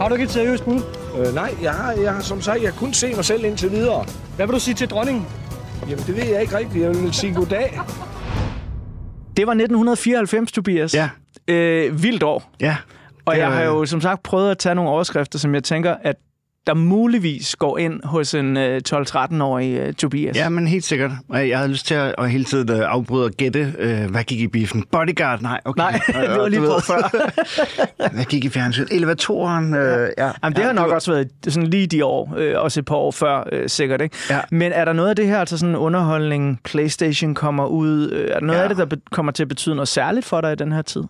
[0.00, 0.80] Har du ikke et seriøst bud?
[1.18, 3.70] Øh, nej, jeg har, jeg har som sagt, jeg kan kun se mig selv indtil
[3.70, 4.04] videre.
[4.36, 5.26] Hvad vil du sige til dronningen?
[5.88, 6.84] Jamen, det ved jeg ikke rigtigt.
[6.84, 7.80] Jeg vil sige goddag.
[9.36, 10.94] Det var 1994, Tobias.
[10.94, 11.08] Ja.
[11.48, 12.50] Øh, vildt år.
[12.60, 12.76] Ja.
[13.24, 16.16] Og jeg har jo som sagt prøvet at tage nogle overskrifter, som jeg tænker, at
[16.66, 20.36] der muligvis går ind hos en øh, 12-13-årig øh, Tobias.
[20.36, 21.10] Ja, men helt sikkert.
[21.32, 24.40] Jeg havde lyst til at, at hele tiden øh, afbryde og gætte, øh, hvad gik
[24.40, 24.84] i biffen.
[24.92, 25.40] Bodyguard?
[25.42, 25.82] Nej, okay.
[25.82, 27.10] Nej, det var lige på før.
[28.14, 28.88] hvad gik i fjernsynet?
[28.92, 29.74] Elevatoren?
[29.74, 30.30] Øh, ja.
[30.42, 32.86] Jamen, det ja, har nok du- også været sådan lige de år, øh, også et
[32.86, 34.00] par år før, øh, sikkert.
[34.00, 34.16] Ikke?
[34.30, 34.40] Ja.
[34.50, 38.38] Men er der noget af det her, altså sådan underholdning, Playstation kommer ud, øh, er
[38.38, 38.62] der noget Ja.
[38.68, 41.02] af det, der kommer til at betyde noget særligt for dig i den her tid?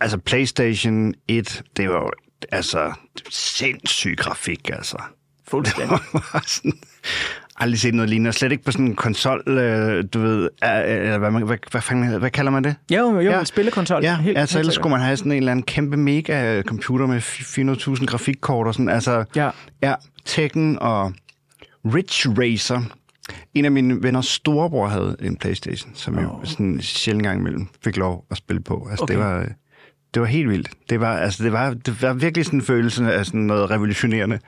[0.00, 2.10] Altså, PlayStation 1, det var jo
[2.52, 2.92] altså
[3.30, 4.96] sindssyg grafik, altså.
[5.48, 5.98] Fuldstændig.
[6.46, 6.72] Sådan,
[7.56, 8.32] aldrig set noget lignende.
[8.32, 12.18] Slet ikke på sådan en konsol, øh, du ved, øh, eller hvad, hvad, hvad, fanden,
[12.18, 12.74] hvad kalder man det?
[12.90, 14.02] Jo, jo, en spillekonsol.
[14.04, 17.06] Ja, Helt- altså helt ellers skulle man have sådan en eller anden kæmpe mega computer
[17.06, 17.18] med
[17.98, 18.88] 400.000 grafikkort og sådan.
[18.88, 19.50] Altså, ja.
[19.82, 21.12] ja, Tekken og
[21.84, 22.80] Ridge Racer.
[23.54, 27.96] En af mine venners storebror havde en Playstation, som jeg sådan sjældent gang imellem fik
[27.96, 28.86] lov at spille på.
[28.90, 29.14] Altså, Okay.
[29.14, 29.46] det var...
[30.14, 30.70] Det var helt vildt.
[30.90, 34.38] Det var, altså, det var, det var virkelig sådan en følelse af sådan noget revolutionerende.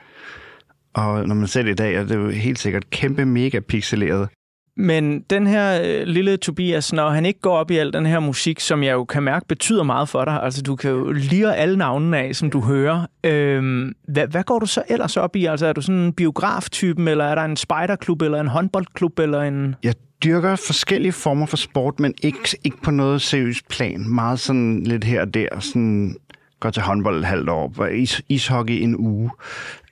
[0.93, 4.29] Og når man ser det i dag, er det jo helt sikkert kæmpe mega pixeleret.
[4.77, 8.19] Men den her øh, lille Tobias, når han ikke går op i al den her
[8.19, 11.55] musik, som jeg jo kan mærke betyder meget for dig, altså du kan jo lire
[11.55, 13.05] alle navnene af, som du hører.
[13.23, 15.45] Øhm, hvad, hvad går du så ellers op i?
[15.45, 19.41] Altså er du sådan en biograftypen, eller er der en spejderklub, eller en håndboldklub, eller
[19.41, 19.75] en...
[19.83, 24.09] Jeg dyrker forskellige former for sport, men ikke, ikke på noget seriøst plan.
[24.09, 25.59] Meget sådan lidt her og der.
[25.59, 26.15] Sådan,
[26.59, 29.31] går til håndbold et halvt år, var is, ishockey en uge.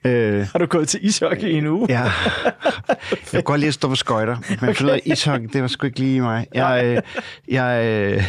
[0.04, 1.86] Øh, Har du gået til ishockey i en uge?
[1.88, 2.02] Ja.
[2.02, 2.10] Jeg
[3.32, 6.20] kunne godt lide at stå på skøjter, men jeg ishockey, det var sgu ikke lige
[6.20, 6.46] mig.
[6.54, 7.02] Jeg, øh,
[7.48, 8.22] jeg, øh,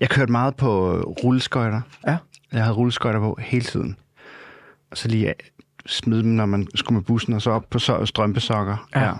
[0.00, 1.80] jeg kørte meget på rulleskøjter.
[2.06, 2.16] Ja.
[2.52, 3.96] Jeg havde rulleskøjter på hele tiden.
[4.90, 5.34] og så lige
[5.86, 8.88] smide dem, når man skulle med bussen, og så op på strømpesokker.
[8.94, 9.04] Ja.
[9.04, 9.12] ja.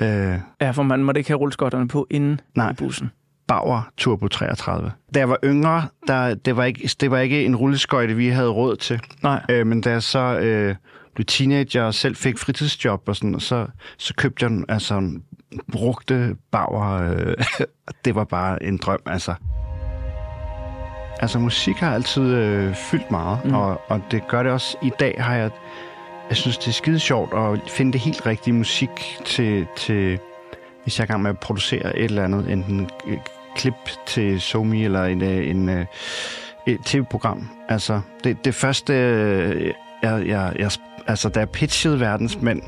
[0.00, 2.70] Øh, Ja, for man måtte ikke have rulleskotterne på inden Nej.
[2.70, 3.10] i bussen.
[3.48, 4.92] Bauer Turbo 33.
[5.14, 8.48] Da jeg var yngre, der, det, var ikke, det var ikke en rulleskøjte, vi havde
[8.48, 9.00] råd til.
[9.22, 9.42] Nej.
[9.50, 10.74] Øh, men da jeg så øh,
[11.14, 13.66] blev teenager og selv fik fritidsjob og sådan, så,
[13.98, 15.22] så købte jeg en, altså, en
[15.72, 17.02] brugte Bauer.
[17.02, 17.34] Øh,
[18.04, 19.34] det var bare en drøm, altså.
[21.20, 23.54] Altså, musik har altid øh, fyldt meget, mm.
[23.54, 25.50] og, og det gør det også i dag, har jeg...
[26.28, 30.18] Jeg synes, det er skide sjovt at finde det helt rigtige musik til, til
[30.82, 33.18] hvis jeg er i gang med at producere et eller andet, enten et
[33.56, 33.74] klip
[34.06, 35.86] til Somi eller en, øh, en, øh,
[36.66, 37.48] et tv-program.
[37.68, 40.70] Altså, det, det første, øh, jeg, jeg, jeg,
[41.06, 42.62] altså, da jeg pitchede verdensmænd,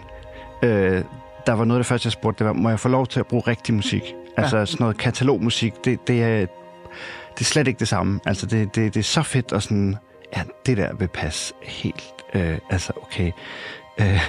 [0.62, 1.05] øh,
[1.47, 3.21] der var noget af det første, jeg spurgte, det var, må jeg få lov til
[3.21, 4.14] at bruge rigtig musik?
[4.37, 4.64] Altså, Ja.
[4.64, 6.38] sådan noget katalogmusik, det, det, er,
[7.35, 8.21] det er slet ikke det samme.
[8.27, 9.97] Altså, det, det, det er så fedt, og sådan,
[10.37, 13.33] ja, det der vil passe helt, øh, altså, okay.
[14.01, 14.21] Øh,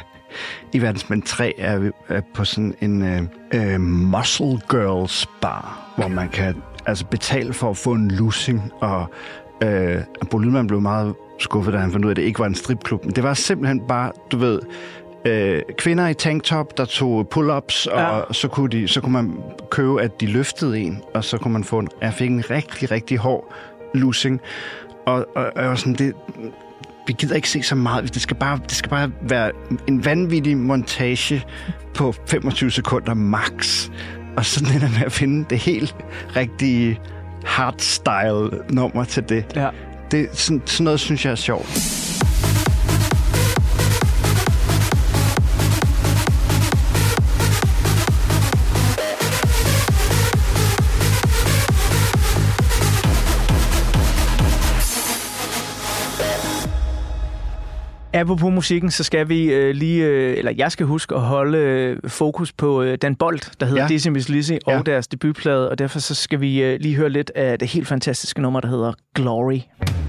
[0.74, 3.22] i Verdensmænd 3 er vi er på sådan en øh,
[3.54, 9.06] øh, Muscle Girls bar, hvor man kan altså betale for at få en lussing, og
[9.64, 9.98] øh,
[10.32, 12.56] Bo Lydman blev meget skuffet, da han fandt ud af, at det ikke var en
[12.56, 13.06] stripklub.
[13.06, 14.60] Men det var simpelthen bare, du ved,
[15.26, 18.34] øh, kvinder i tanktop, der tog pull-ups, og Ja.
[18.34, 19.36] så, kunne de, så kunne man
[19.70, 22.92] købe, at de løftede en, og så kunne man få en, jeg fik en rigtig,
[22.92, 23.54] rigtig hård
[23.94, 24.42] lussing.
[25.06, 26.14] Og, og, og sådan, det,
[27.10, 28.13] vi gider ikke se så meget.
[28.13, 29.52] Det skal bare, det skal bare være
[29.88, 31.45] en vanvittig montage
[31.93, 33.89] på 25 sekunder max.
[34.38, 35.95] Og sådan ender med at finde det helt
[36.36, 37.00] rigtige
[37.45, 39.45] hardstyle nummer til det.
[39.56, 39.69] Ja.
[40.12, 41.99] det sådan, sådan noget synes jeg er sjovt.
[58.19, 61.97] Apropos musikken, så skal vi øh, lige, øh, eller jeg skal huske at holde øh,
[62.08, 63.88] fokus på øh, den bold, der hedder Ja.
[63.88, 64.82] Dizzy Miss Lizzy, og Ja.
[64.86, 68.41] deres debutplade, og derfor så skal vi øh, lige høre lidt af det helt fantastiske
[68.41, 69.53] nummer, der hedder Glory.
[69.53, 70.09] Welcome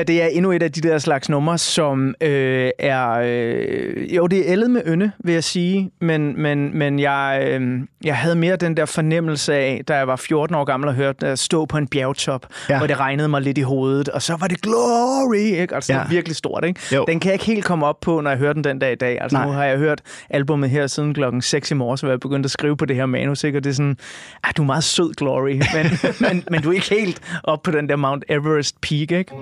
[0.00, 3.10] her, det er endnu et af de der slags numre, som øh, er...
[3.24, 7.80] Øh, jo, det er ældet med ynde, vil jeg sige, men, men, men jeg, øh,
[8.04, 11.26] jeg havde mere den der fornemmelse af, da jeg var 14 år gammel og hørte
[11.26, 12.78] at stå på en bjergtop, ja.
[12.78, 15.74] Hvor det regnede mig lidt i hovedet, og så var det glory, ikke?
[15.74, 16.02] Altså, ja.
[16.10, 16.80] Virkelig stort, ikke?
[16.92, 17.04] Jo.
[17.08, 18.96] Den kan jeg ikke helt komme op på, når jeg hører den den dag i
[18.96, 19.20] dag.
[19.20, 19.46] Altså, Nej.
[19.46, 20.00] nu har jeg hørt
[20.30, 23.06] albumet her siden klokken 6 i morges, hvor jeg begyndte at skrive på det her
[23.06, 23.58] manus, ikke?
[23.58, 23.96] Og det er sådan,
[24.44, 25.86] ah, du er meget sød, Glory, men,
[26.20, 29.32] men, men du er ikke helt op på den der Mount Everest peak, ikke?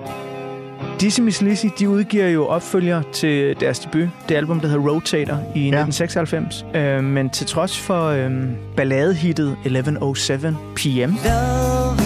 [1.01, 5.33] Dizzy Miss Lizzy, de udgiver jo opfølger til deres debut, det album, der hedder Rotator
[5.33, 6.65] i 1996.
[6.75, 8.31] Øh, men til trods for øh,
[8.75, 10.37] balladehittet 1107
[10.75, 11.97] PM, Love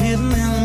[0.00, 0.58] hidden in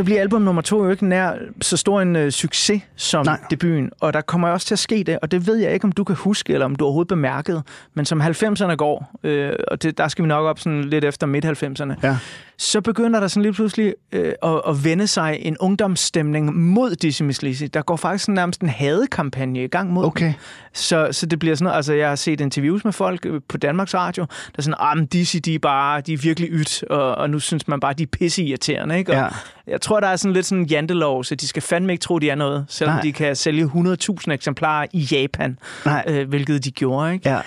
[0.00, 3.38] Så bliver album nummer to jo ikke nær så stor en øh, succes som Nej.
[3.50, 5.92] debuten, og der kommer også til at ske det, og det ved jeg ikke, om
[5.92, 7.62] du kan huske, eller om du overhovedet bemærkede,
[7.94, 11.26] men som 90'erne går, øh, og det, der skal vi nok op sådan lidt efter
[11.26, 12.16] midt-90'erne, Ja.
[12.62, 17.22] Så begynder der sådan lige pludselig øh, at, at vende sig en ungdomsstemning mod Dizzy
[17.22, 17.64] Miss Lizzy.
[17.74, 20.24] Der går faktisk sådan nærmest en hadekampagne i gang mod Okay.
[20.26, 20.34] dem.
[20.72, 23.56] Så, så det bliver sådan noget, altså jeg har set interviews med folk øh, på
[23.56, 26.82] Danmarks Radio, der er sådan, ah, men Dizzy, de er bare, de er virkelig ydt,
[26.82, 29.12] og, og nu synes man bare, de er pisseirriterende, ikke?
[29.12, 29.26] Og Ja.
[29.66, 32.18] Jeg tror, der er sådan lidt sådan en jantelov, så de skal fandme ikke tro,
[32.18, 33.02] de er noget, selvom Nej.
[33.02, 36.04] de kan sælge 100.000 eksemplarer i Japan, Nej.
[36.08, 37.28] øh, hvilket de gjorde, ikke?
[37.30, 37.38] Ja.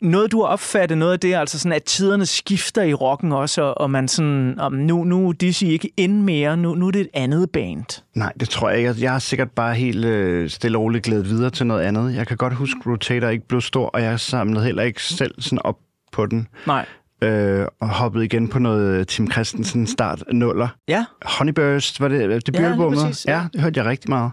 [0.00, 3.62] Noget, du har opfattet, noget af det, altså sådan, at tiderne skifter i rocken også,
[3.62, 6.90] og, og man sådan, om nu, nu er Dizzy ikke ind mere, nu, nu er
[6.90, 8.02] det et andet band.
[8.14, 8.94] Nej, det tror jeg ikke.
[8.98, 12.14] Jeg har sikkert bare helt øh, stille og roligt glædet videre til noget andet.
[12.14, 15.34] Jeg kan godt huske, at Rotator ikke blev stor, og jeg samlede heller ikke selv
[15.38, 15.78] sådan op
[16.12, 16.46] på den.
[16.66, 16.86] Nej.
[17.22, 20.68] Øh, og hoppede igen på noget Tim Christensen start nuller.
[20.88, 21.04] Ja.
[21.24, 23.00] Honeyburst, var det debutalbummet?
[23.00, 23.38] præcis, ja.
[23.38, 24.32] ja, det hørte jeg rigtig meget.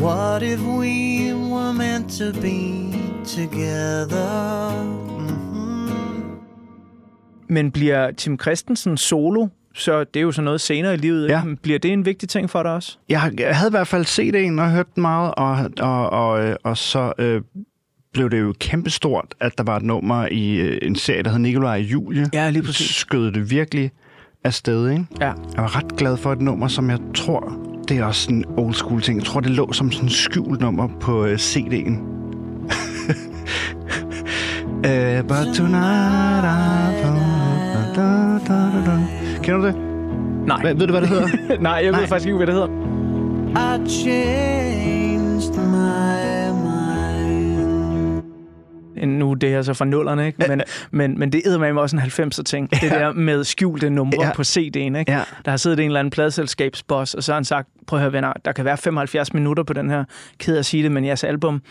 [0.00, 2.92] What if we were meant to be
[3.24, 4.84] together?
[7.48, 11.42] Men bliver Tim Christensen solo, så det er jo sådan noget senere i livet, Ja.
[11.44, 11.56] ikke?
[11.62, 12.98] bliver det en vigtig ting for dig også?
[13.08, 16.56] Jeg havde i hvert fald set en og hørt den meget, og, og, og, øh,
[16.64, 17.42] og så øh,
[18.12, 21.38] blev det jo kæmpestort, at der var et nummer i øh, en serie, der hed
[21.38, 22.26] Nikolaj og Julie.
[22.32, 22.90] Ja, lige præcis.
[22.96, 23.90] Skød det virkelig
[24.44, 25.06] afsted, ikke?
[25.20, 25.26] Ja.
[25.26, 28.44] Jeg var ret glad for et nummer, som jeg tror, det er også sådan en
[28.56, 29.18] old school ting.
[29.18, 32.00] Jeg tror, det lå som sådan en skjult nummer på øh, CD'en.
[34.76, 37.04] uh, but tonight I
[37.96, 38.98] da, da, da, da.
[39.42, 39.74] Kender du det?
[40.46, 40.60] Nej.
[40.60, 41.28] Hvad, ved du, hvad det hedder?
[41.60, 42.06] Nej, jeg ved Nej.
[42.06, 42.68] faktisk ikke, hvad det hedder.
[44.06, 44.93] I
[49.18, 50.44] Nu det her så fra nullerne, ikke?
[50.48, 52.70] Men, men, men det er med også en 90'er ting.
[52.70, 54.32] Det der med skjulte numre Ja.
[54.32, 55.04] på CD'en, ikke?
[55.08, 55.20] Ja.
[55.44, 58.12] Der har siddet en eller anden pladselskabsboss, og så har han sagt, prøv at høre
[58.12, 60.04] venner, der kan være 75 minutter på den her,
[60.38, 61.62] ked at sige det, men jeres album,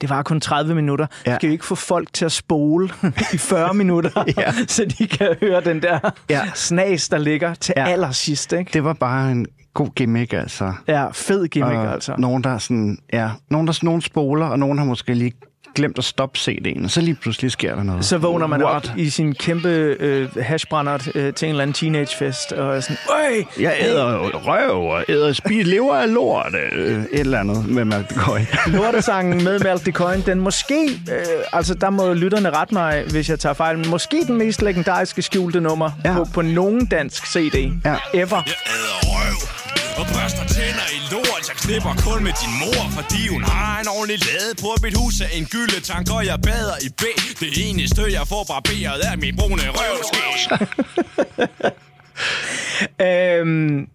[0.00, 1.06] det var kun 30 minutter.
[1.26, 1.34] Ja.
[1.34, 2.88] Skal vi ikke få folk til at spole
[3.34, 4.52] i 40 minutter, Ja.
[4.66, 5.98] så de kan høre den der
[6.30, 6.40] Ja.
[6.54, 7.88] snas, der ligger til Ja.
[7.88, 8.70] allersidst, ikke?
[8.72, 10.72] Det var bare en god gimmick, altså.
[10.88, 12.14] Ja, fed gimmick, og altså.
[12.18, 15.32] Nogen, der er sådan, ja, nogen, der nogen spoler, og nogen har måske lige
[15.74, 18.04] glemt at stoppe CD'en, og så lige pludselig sker der noget.
[18.04, 18.90] Så vågner man What?
[18.90, 19.68] op i sin kæmpe
[20.00, 23.44] øh, hashbrændert øh, til en eller anden teenagefest, og er sådan, Øj!
[23.60, 28.14] Jeg æder røv, og æder spis, lever af lort, øh, et eller andet med Malk
[28.16, 28.38] Coy.
[28.76, 33.30] Lortesangen med Malk de Coin, den måske, øh, altså der må lytterne rette mig, hvis
[33.30, 36.14] jeg tager fejl, men måske den mest legendariske skjulte nummer ja.
[36.14, 37.54] på, på nogen dansk CD
[37.84, 37.96] Ja.
[38.14, 38.42] ever.
[38.46, 39.67] Jeg æder røv
[40.00, 41.42] og børster tænder i lort.
[41.50, 45.14] Jeg knipper kun med din mor, fordi hun har en ordentlig lade på mit hus
[45.26, 47.02] af en gyldetank, og jeg bader i B.
[47.44, 50.34] Det eneste, jeg får barberet er min brune røvskæg.
[53.02, 53.88] Øhm,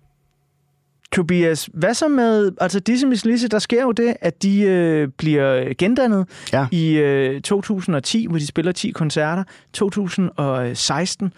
[1.11, 5.07] Tobias, hvad så med, altså Dizzy Miss Lizzy, der sker jo det, at de øh,
[5.17, 6.67] bliver gendannet Ja.
[6.71, 9.43] i øh, 2010, hvor de spiller 10 koncerter.
[9.73, 11.33] 2016,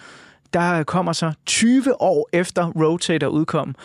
[0.53, 3.75] der kommer så 20 år efter Rotator udkom,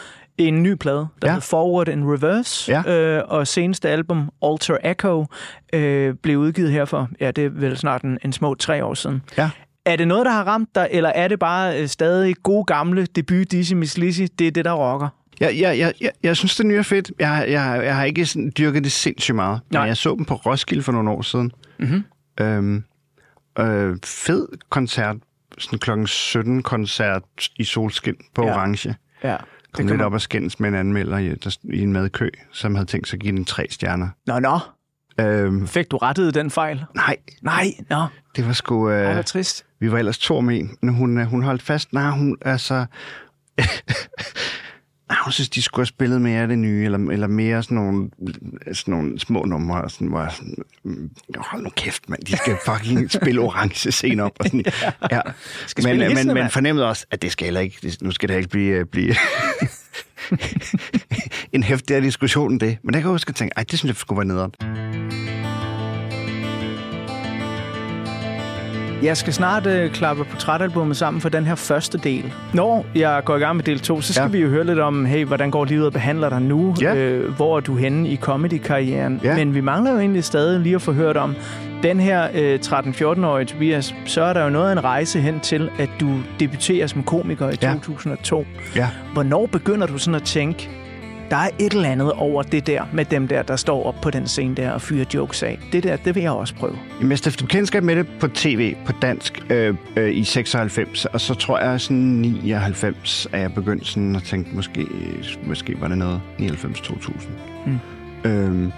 [0.49, 1.29] en ny plade, der Ja.
[1.29, 2.99] hedder Forward and Reverse, Ja.
[3.19, 5.27] øh, og seneste album, Alter Echo,
[5.73, 8.95] øh, blev udgivet her for, ja, det er vel snart en, en små tre år
[8.95, 9.23] siden.
[9.39, 9.51] Ja.
[9.87, 13.07] Er det noget, der har ramt dig, eller er det bare øh, stadig god gamle
[13.07, 15.09] debut Dizzy Miss Lizzy, det er det, der rocker?
[15.41, 17.13] Jeg, jeg, jeg, jeg, jeg synes, det nye er fedt.
[17.19, 19.61] Jeg, jeg, jeg har ikke sådan dyrket det sindssygt meget.
[19.71, 19.83] Men Nej.
[19.83, 21.53] jeg så dem på Roskilde for nogle år siden.
[21.79, 22.05] Mhm.
[22.41, 22.85] Øhm,
[23.59, 25.17] øh, fed koncert.
[25.59, 27.23] Sådan klokken 17 koncert
[27.57, 28.55] i solskin på Ja.
[28.55, 28.95] Orange.
[29.25, 29.37] Ja.
[29.73, 32.87] Kom lidt op og skændes med en anmelder i, der, i en madkø, som havde
[32.87, 34.09] tænkt sig at give den tre stjerner.
[34.27, 34.59] Nå, nå.
[35.21, 36.85] Øhm, Fik du rettet den fejl?
[36.95, 38.05] nej, Nej, nå.
[38.37, 38.91] det var sgu...
[38.91, 39.65] Øh, Ej, hvor trist.
[39.81, 41.93] Vi var ellers to med en, men hun, øh, hun holdt fast.
[41.93, 42.87] Nej, hun altså...
[45.11, 47.75] Nej, hun synes, de skulle have spillet mere af det nye, eller, eller mere sådan
[47.75, 48.11] nogle,
[48.73, 50.55] sådan nogle små numre, og sådan, hvor jeg sådan,
[50.85, 54.33] mm, hold nu kæft, mand, de skal fucking spille orange scene op.
[54.41, 54.65] Og sådan,
[55.11, 55.21] ja.
[55.67, 56.51] Skal men, men, men mand.
[56.51, 59.15] fornemmede også, at det skal heller ikke, det, nu skal det ikke blive, øh, blive
[61.53, 62.79] en hæftigere diskussion det.
[62.83, 65.30] Men der kan jeg huske at tænke, ej, det synes jeg skulle være nederen.
[69.03, 72.33] Jeg skal snart øh, klappe portrætalbummet sammen for den her første del.
[72.55, 74.29] Når jeg går i gang med del 2, så skal Ja.
[74.29, 76.75] vi jo høre lidt om, hey, hvordan går livet og behandler dig nu?
[76.81, 76.95] Ja.
[76.97, 79.21] Øh, hvor er du henne i comedy-karrieren?
[79.25, 79.37] Ja.
[79.37, 81.35] Men vi mangler jo egentlig stadig lige at få hørt om
[81.83, 83.95] den her øh, 13-14-årige Tobias.
[84.07, 86.09] Så er der jo noget af en rejse hen til, at du
[86.41, 87.73] debuterer som komiker i Ja.
[87.73, 88.45] 2002.
[88.77, 88.89] Ja.
[89.13, 90.71] Hvornår begynder du sådan at tænke,
[91.31, 94.11] Der er et eller andet over det der med dem der, der står op på
[94.11, 95.59] den scene der og fyrer jokes af.
[95.73, 96.79] Det der, det vil jeg også prøve.
[96.99, 101.21] Jamen, jeg stiftede bekendtskab med det på tv, på dansk, øh, øh, i 96, og
[101.21, 104.87] så tror jeg sådan 99, at jeg begyndte sådan at tænke, måske,
[105.47, 107.29] måske var det noget 99-2000.
[107.67, 107.79] Mm.
[108.25, 108.73] Øhm,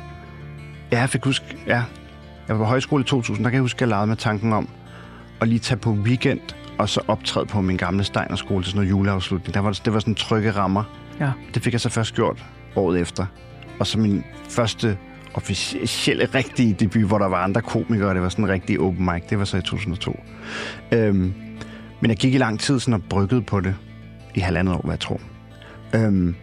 [0.93, 1.83] ja, jeg fik huske, ja,
[2.49, 4.53] jeg var på højskole i 2000, der kan jeg huske, at jeg legede med tanken
[4.53, 4.69] om
[5.41, 6.41] at lige tage på weekend,
[6.79, 9.55] og så optræde på min gamle Steiner-skole til sådan noget juleafslutning.
[9.55, 10.85] Der var, det var sådan trygge rammer.
[11.21, 11.33] Ja.
[11.55, 12.45] Det fik jeg så først gjort
[12.77, 13.27] året efter.
[13.79, 14.99] Og så min første
[15.35, 19.23] officielle, rigtige debut, hvor der var andre komikere, det var sådan en rigtig open mic,
[19.31, 20.21] det var så i 2002.
[20.93, 21.35] Øhm,
[22.01, 23.75] men jeg gik i lang tid sådan og bryggede på det,
[24.35, 25.21] i halvandet år, hvad jeg tror.
[25.95, 26.35] Øhm,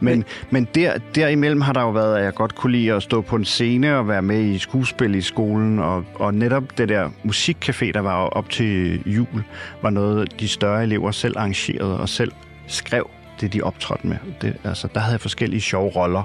[0.00, 3.20] men, men der, derimellem har der jo været, at jeg godt kunne lide at stå
[3.20, 7.10] på en scene og være med i skuespil i skolen, og, og netop det der
[7.24, 9.44] musikcafé, der var op til jul,
[9.82, 12.32] var noget, de større elever selv arrangerede og selv
[12.66, 13.10] skrev
[13.42, 14.16] det, de optrådte med.
[14.40, 16.22] Det, altså, der havde jeg forskellige sjove roller,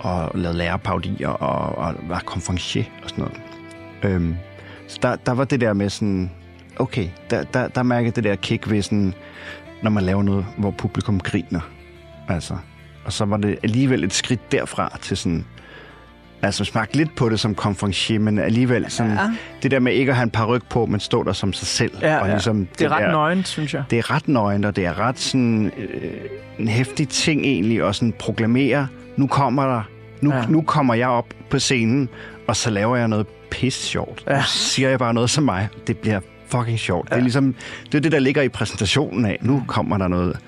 [0.00, 3.40] og lavede lærerpaudier, og, og var konferencier og sådan noget.
[4.02, 4.36] Øhm,
[4.88, 6.30] så der, der var det der med sådan,
[6.76, 9.14] okay, der, der, der mærkede det der kick ved sådan,
[9.82, 11.60] når man laver noget, hvor publikum griner.
[12.28, 12.56] Altså,
[13.04, 15.44] og så var det alligevel et skridt derfra til sådan,
[16.42, 19.18] altså smagte lidt på det som konferencier, men alligevel sådan, Ja.
[19.62, 21.92] det der med ikke at have en par på, men stå der som sig selv.
[22.02, 22.32] Ja, og ja.
[22.32, 23.82] ligesom Det er ret der, nøgent, synes jeg.
[23.90, 26.10] Det er ret nøgent, og det er ret sådan øh,
[26.58, 29.82] en hæftig ting egentlig, at sådan proklamere, nu kommer der,
[30.20, 30.42] nu, Ja.
[30.48, 32.08] nu kommer jeg op på scenen,
[32.48, 34.24] og så laver jeg noget pis sjovt.
[34.26, 34.36] Ja.
[34.36, 35.68] Nu siger jeg bare noget som mig.
[35.86, 37.10] Det bliver fucking sjovt.
[37.10, 37.14] Ja.
[37.14, 37.54] Det er ligesom,
[37.92, 39.38] det er det, der ligger i præsentationen af.
[39.42, 40.38] Nu kommer der noget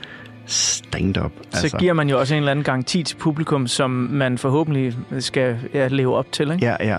[0.51, 1.33] stand-up.
[1.51, 1.77] Så altså.
[1.79, 5.89] giver man jo også en eller anden garanti til publikum, som man forhåbentlig skal ja,
[5.89, 6.51] leve op til.
[6.51, 6.67] Ikke?
[6.67, 6.97] Ja, ja.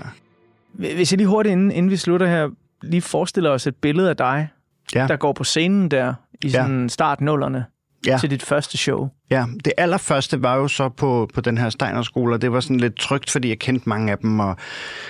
[0.72, 2.48] Hvis jeg lige hurtigt, inden, inden vi slutter her,
[2.82, 4.48] lige forestiller os et billede af dig,
[4.94, 5.06] ja.
[5.06, 6.50] der går på scenen der i Ja.
[6.52, 7.64] sådan start-nullerne
[8.06, 8.18] Ja.
[8.20, 9.08] til dit første show.
[9.30, 12.80] Ja, det allerførste var jo så på, på den her Steiner-skole, og det var sådan
[12.80, 14.56] lidt trygt, fordi jeg kendte mange af dem, og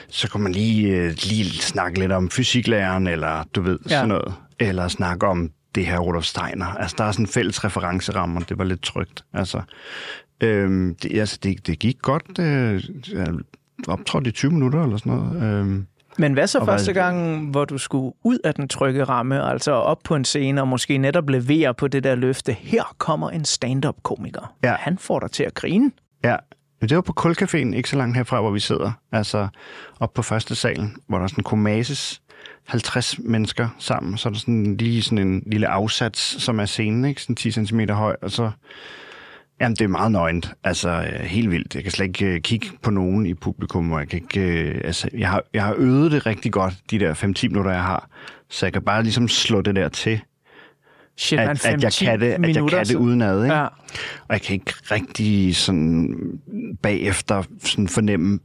[0.08, 3.94] så kunne man lige, øh, lige snakke lidt om fysiklæreren, eller du ved, Ja.
[3.94, 4.34] sådan noget.
[4.58, 6.66] Eller snakke om det her Rudolf Steiner.
[6.66, 9.24] Altså, der er sådan en fælles referenceramme, og det var lidt trygt.
[9.32, 9.62] Altså,
[10.40, 12.38] øhm, det, altså, det, det gik godt.
[12.38, 13.26] Øh, jeg
[13.88, 15.42] optrådte i 20 minutter, eller sådan noget.
[15.42, 15.86] Øhm,
[16.18, 19.72] Men hvad så Og første gang, hvor du skulle ud af den trygge ramme, altså
[19.72, 23.44] op på en scene og måske netop levere på det der løfte, her kommer en
[23.44, 24.54] stand-up-komiker.
[24.64, 24.74] Ja.
[24.78, 25.90] Han får dig til at grine.
[26.24, 26.36] Ja,
[26.80, 28.92] men det var på Kulcaféen, ikke så langt herfra, hvor vi sidder.
[29.12, 29.48] Altså
[30.00, 32.21] op på første salen, hvor der sådan kunne mases
[32.66, 34.18] 50 mennesker sammen.
[34.18, 37.22] Så er der sådan lige sådan en lille afsats, som er scenen, ikke?
[37.22, 38.50] Sådan 10 cm høj, og så...
[39.60, 40.50] Jamen, det er meget nøgent.
[40.64, 41.74] Altså, øh, helt vildt.
[41.74, 44.40] Jeg kan slet ikke øh, kigge på nogen i publikum, og jeg kan ikke...
[44.40, 47.82] Øh, altså, jeg har, jeg har øvet det rigtig godt, de der 5-10 minutter, jeg
[47.82, 48.08] har.
[48.50, 50.20] Så jeg kan bare ligesom slå det der til.
[51.16, 53.54] Shit, man, at, at, jeg 5-10 kan det, at jeg kan det udenad, ikke?
[53.54, 53.64] Ja.
[53.64, 56.16] Og jeg kan ikke rigtig sådan
[56.82, 58.38] bagefter sådan fornemme,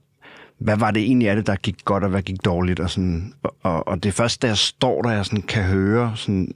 [0.59, 2.79] hvad var det egentlig af det, der gik godt, og hvad gik dårligt.
[2.79, 3.33] Og, sådan,
[3.63, 6.51] og- og, det er først, da jeg står der, jeg sådan kan høre, sådan,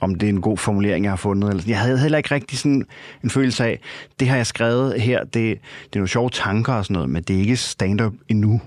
[0.00, 1.50] om det er en god formulering, jeg har fundet.
[1.50, 2.86] Eller, jeg havde heller ikke rigtig sådan
[3.24, 3.80] en følelse af,
[4.20, 5.52] det har jeg skrevet her, det, det
[5.92, 8.60] er nogle sjove tanker og sådan noget, men det er ikke stand-up endnu.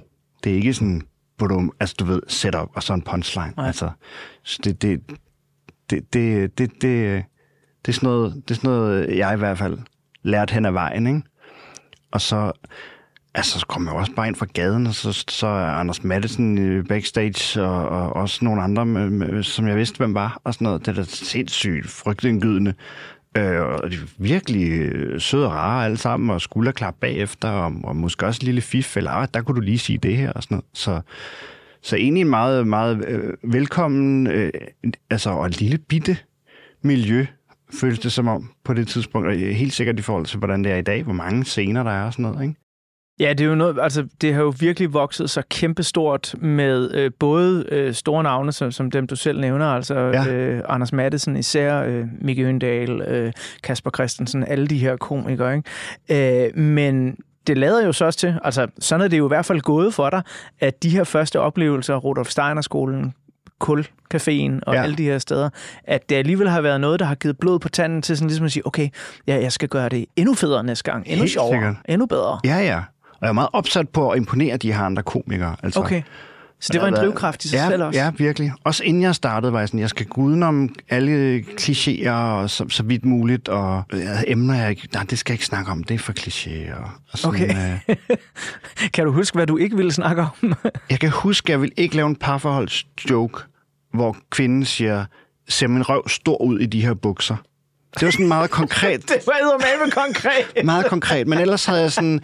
[0.43, 1.01] Det er ikke sådan,
[1.37, 3.53] hvor du, altså du ved, setup og så en punchline.
[3.57, 3.67] Nej.
[3.67, 3.89] Altså,
[4.43, 5.01] så det, det,
[5.89, 7.23] det, det, det, det,
[7.85, 9.77] det, er sådan noget, det er sådan noget, jeg i hvert fald
[10.23, 11.21] lærte hen ad vejen, ikke?
[12.11, 12.51] Og så,
[13.35, 16.85] altså, så kom jeg også bare ind fra gaden, og så, så er Anders Madsen
[16.85, 20.65] backstage, og, og også nogle andre, med, med, som jeg vidste, hvem var, og sådan
[20.65, 20.85] noget.
[20.85, 22.73] Det er da sindssygt frygtindgydende.
[23.37, 27.73] Øh, og de er virkelig øh, søde og rare alle sammen, og skulderklap bagefter, og,
[27.83, 30.31] og måske også en lille fif, eller "Ah, der kunne du lige sige det her,
[30.31, 30.65] og sådan noget.
[30.73, 31.01] Så,
[31.81, 34.51] så egentlig en meget, meget øh, velkommen, øh,
[35.09, 36.17] altså, og en lille bitte
[36.81, 37.25] miljø,
[37.81, 40.71] føles det som om på det tidspunkt, og helt sikkert i forhold til, hvordan det
[40.71, 42.59] er i dag, hvor mange scener der er og sådan noget, ikke?
[43.19, 47.11] Ja, det er jo noget, altså det har jo virkelig vokset så kæmpestort med øh,
[47.19, 50.27] både øh, store navne, som, som dem du selv nævner, altså ja.
[50.27, 53.31] Øh, Anders Mattesen især, øh, Mikke Øndal, øh,
[53.63, 55.55] Kasper Christensen, alle de her komikere,
[56.09, 56.47] ikke?
[56.47, 57.17] Øh, men
[57.47, 59.93] det lader jo så også til, altså sådan er det jo i hvert fald gået
[59.93, 60.21] for dig,
[60.59, 63.13] at de her første oplevelser, Rudolf Steiner-skolen,
[63.63, 64.73] Kulcaféen og.
[64.73, 64.83] Ja.
[64.83, 65.49] alle de her steder,
[65.83, 68.45] at det alligevel har været noget, der har givet blod på tanden til sådan ligesom
[68.45, 68.89] at sige, okay,
[69.27, 71.75] ja, jeg skal gøre det endnu federe næste gang, endnu Helt sjovere, sikkert.
[71.89, 72.39] endnu bedre.
[72.45, 72.81] Ja, ja.
[73.21, 75.55] Og jeg er meget opsat på at imponere de her andre komikere.
[75.63, 76.01] Altså, Okay.
[76.61, 77.99] Så det var en drivkraft i sig ja, selv også?
[77.99, 78.51] Ja, virkelig.
[78.63, 82.65] Også inden jeg startede, var jeg sådan, jeg skal gå udenom alle klichéer og så,
[82.69, 85.83] så vidt muligt, og havde emner, jeg ikke, nej, det skal jeg ikke snakke om,
[85.83, 86.75] det er for kliché.
[86.75, 87.75] Og, og sådan, Okay.
[87.89, 87.95] øh,
[88.93, 90.53] Kan du huske, hvad du ikke ville snakke om?
[90.89, 93.39] jeg kan huske, jeg vil ikke lave en parforholdsjoke,
[93.93, 95.05] hvor kvinden siger,
[95.49, 97.35] ser min røv stor ud i de her bukser.
[97.93, 99.01] Det var sådan meget konkret.
[99.09, 100.65] det var med konkret.
[100.65, 102.19] meget konkret, men ellers havde jeg sådan,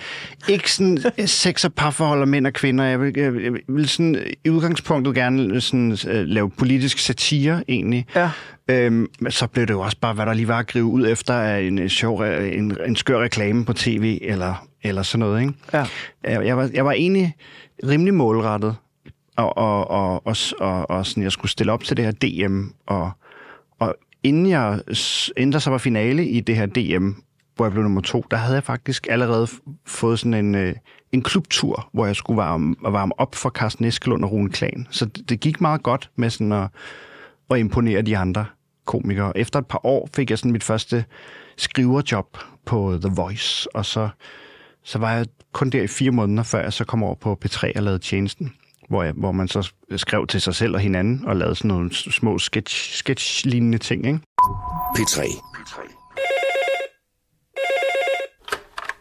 [0.48, 2.84] ikke sådan sex- og parforhold af mænd og kvinder.
[2.84, 8.06] Jeg ville, jeg, jeg ville sådan, i udgangspunktet gerne sådan, uh, lave politisk satire, egentlig.
[8.16, 8.30] Ja.
[8.68, 11.08] Øhm, men så blev det jo også bare, hvad der lige var at gribe ud
[11.08, 15.42] efter af en, en, sjov, en, en skør reklame på tv, eller, eller sådan noget,
[15.42, 15.54] ikke?
[15.74, 15.86] Ja.
[16.24, 17.36] Jeg, jeg, var, jeg var egentlig
[17.88, 18.76] rimelig målrettet,
[19.38, 22.64] og, og, og, og, og, og sådan, jeg skulle stille op til det her DM,
[22.88, 23.12] og, og
[24.26, 24.80] inden, jeg,
[25.38, 27.10] inden der så var finale i det her DM,
[27.56, 29.48] hvor jeg blev nummer to, der havde jeg faktisk allerede
[29.86, 30.76] fået sådan en, øh,
[31.12, 34.88] en klubtur, hvor jeg skulle varme, varme op for Carsten Eskelund og Rune Klan.
[34.90, 36.70] Så det, det gik meget godt med sådan at,
[37.52, 38.46] at imponere de andre
[38.86, 39.38] komikere.
[39.38, 41.06] Efter et par år fik jeg sådan mit første
[41.58, 44.10] skriverjob på The Voice, og så,
[44.84, 47.72] så var jeg kun der i fire måneder, før jeg så kom over på P3
[47.76, 48.54] og lavede tjenesten,
[48.90, 51.94] hvor, jeg, hvor man så skrev til sig selv og hinanden og lavede sådan nogle
[51.94, 54.20] små sketch, sketch-lignende ting, ikke?
[54.98, 55.42] P3.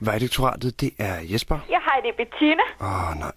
[0.01, 1.59] Vejdirektoratet, det er Jesper.
[1.71, 2.63] Jeg har det Bettina.
[2.81, 3.33] Åh, oh, nej.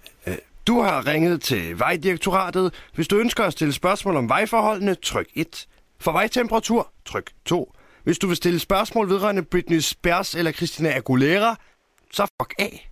[0.68, 2.74] Du har ringet til Vejdirektoratet.
[2.96, 5.68] Hvis du ønsker at stille spørgsmål om vejforholdene, tryk 1.
[6.00, 7.74] For vejtemperatur, tryk 2.
[8.04, 11.56] Hvis du vil stille spørgsmål vedrørende Britney Spears eller Christina Aguilera,
[12.12, 12.90] så fuck af.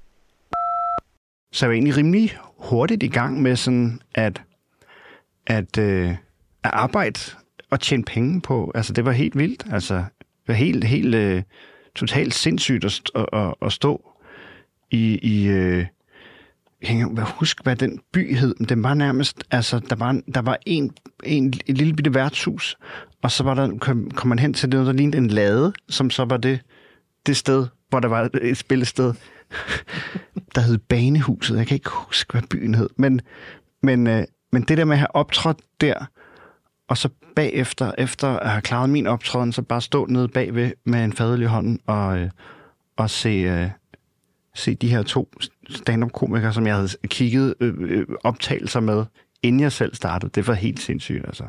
[1.56, 4.42] Så jeg var egentlig rimelig hurtigt i gang med sådan at,
[5.48, 6.10] at, øh,
[6.64, 7.20] at arbejde
[7.70, 8.72] og tjene penge på.
[8.76, 9.66] Altså, det var helt vildt.
[9.72, 11.44] Altså, det var helt, helt øh,
[11.96, 14.12] totalt sindssygt at, st- at, at, stå
[14.92, 15.20] i...
[15.22, 15.86] i øh,
[16.82, 18.56] jeg kan huske, hvad den by hed.
[18.60, 20.92] men Den var nærmest, altså, der var, der var en,
[21.24, 22.78] en, et lille bitte værtshus,
[23.22, 26.10] og så var der, kom, kom man hen til det, der lignede en lade, som
[26.10, 26.60] så var det,
[27.26, 29.14] det sted, hvor der var et spillested,
[30.56, 31.58] der hed Banehuset.
[31.58, 32.90] Jeg kan ikke huske, hvad byen hed.
[32.98, 33.22] Men,
[33.84, 36.06] men, øh, men det der med at have optrådt der,
[36.88, 41.04] og så bagefter, efter at have klaret min optræden, så bare stå nede bagved med
[41.04, 42.30] en fadøl i hånden og, øh,
[42.98, 43.70] og se, øh,
[44.56, 45.34] se de her to
[45.70, 49.06] stand-up-komikere, som jeg havde kigget øh, øh, optagelser med,
[49.44, 50.32] inden jeg selv startede.
[50.36, 51.44] Det var helt sindssygt, altså.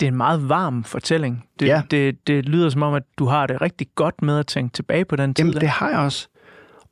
[0.00, 1.44] Det er en meget varm fortælling.
[1.60, 1.82] Det, Ja.
[1.90, 5.04] det, det lyder som om, at du har det rigtig godt med at tænke tilbage
[5.04, 5.44] på den tid.
[5.44, 6.28] Jamen, det har jeg også.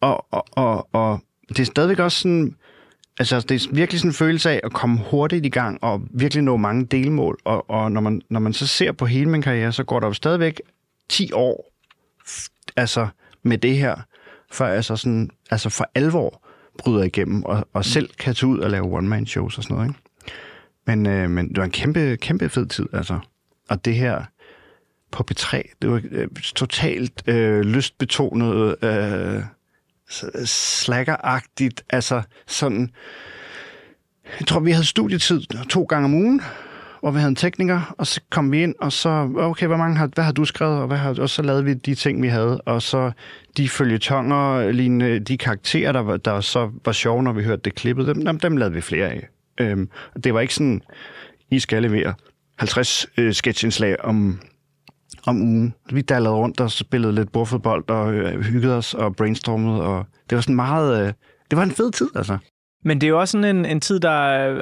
[0.01, 2.57] Og, og, og, og det er stadigvæk også sådan...
[3.19, 6.45] Altså, det er virkelig sådan en følelse af at komme hurtigt i gang og virkelig
[6.45, 7.39] nå mange delmål.
[7.45, 10.07] Og, og når, man, når man så ser på hele min karriere, så går der
[10.07, 10.61] jo stadigvæk
[11.09, 11.73] 10 år
[12.77, 13.09] altså,
[13.43, 13.97] med det her,
[14.53, 16.43] før jeg så sådan, altså for alvor
[16.79, 19.89] bryder igennem og, og selv kan tage ud og lave one-man-shows og sådan noget.
[19.89, 20.01] Ikke?
[20.87, 23.19] Men, øh, men det var en kæmpe, kæmpe fed tid, altså.
[23.69, 24.25] Og det her
[25.11, 29.43] på P3, det var øh, totalt øh, lystbetonet, øh,
[30.45, 32.91] slackeragtigt, altså sådan...
[34.41, 36.41] Jeg tror, vi havde studietid to gange om ugen,
[37.01, 39.97] hvor vi havde en tekniker, og så kom vi ind, og så, okay, hvad, mange
[39.97, 42.29] har, hvad har du skrevet, og, hvad har, og så lavede vi de ting, vi
[42.29, 43.13] havde, og så
[43.57, 47.75] de følgetonger, lignende, de karakterer, der, var- der så var sjove, når vi hørte det
[47.75, 49.29] klippet, dem, dem, dem lavede vi flere af.
[49.61, 49.89] Øhm,
[50.25, 50.83] det var ikke sådan,
[51.51, 52.15] I skal levere
[52.59, 54.41] 50 øh, sketchindslag om,
[55.27, 55.75] om ugen.
[55.93, 60.37] Vi dallede rundt og spillede lidt bordfodbold og øh, hyggede os og brainstormede, og det
[60.37, 61.07] var sådan meget...
[61.07, 61.13] Øh,
[61.51, 62.39] det var en fed tid, altså.
[62.85, 64.11] Men det er jo også sådan en, en tid, der...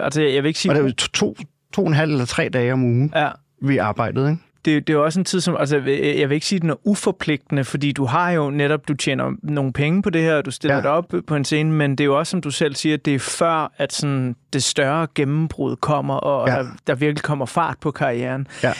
[0.04, 0.72] Altså, jeg vil ikke sige...
[0.72, 1.36] Og det var to, to,
[1.72, 3.28] to og en halv eller tre dage om ugen, ja.
[3.62, 4.42] vi arbejdede, ikke?
[4.64, 5.56] det, det er jo også en tid, som...
[5.58, 8.88] Altså, jeg vil ikke sige, at den er uforpligtende, fordi du har jo netop...
[8.88, 10.80] Du tjener nogle penge på det her, og du stiller ja.
[10.80, 13.14] Det op på en scene, men det er jo også, som du selv siger, det
[13.14, 16.48] er før, at sådan, det større gennembrud kommer, og.
[16.48, 16.54] Ja.
[16.54, 18.46] der, der virkelig kommer fart på karrieren.
[18.62, 18.72] Ja.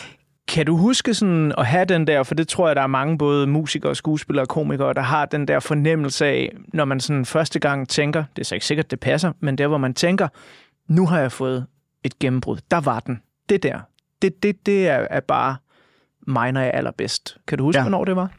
[0.49, 3.19] Kan du huske sådan at have den der, for det tror jeg, der er mange
[3.19, 7.59] både musikere, skuespillere og komikere, der har den der fornemmelse af, når man sådan første
[7.59, 10.29] gang tænker, det er så ikke sikkert, det passer, men der, hvor man tænker,
[10.89, 11.67] nu har jeg fået
[12.05, 12.59] et gennembrud.
[12.71, 13.23] Der var den.
[13.49, 13.81] Det der.
[14.23, 15.57] Det, det, det er, er bare
[16.27, 17.37] mig, når jeg er allerbedst.
[17.47, 17.85] Kan du huske, ja.
[17.85, 18.31] Hvornår det var?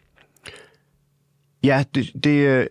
[1.63, 2.67] Ja, det, det, øh,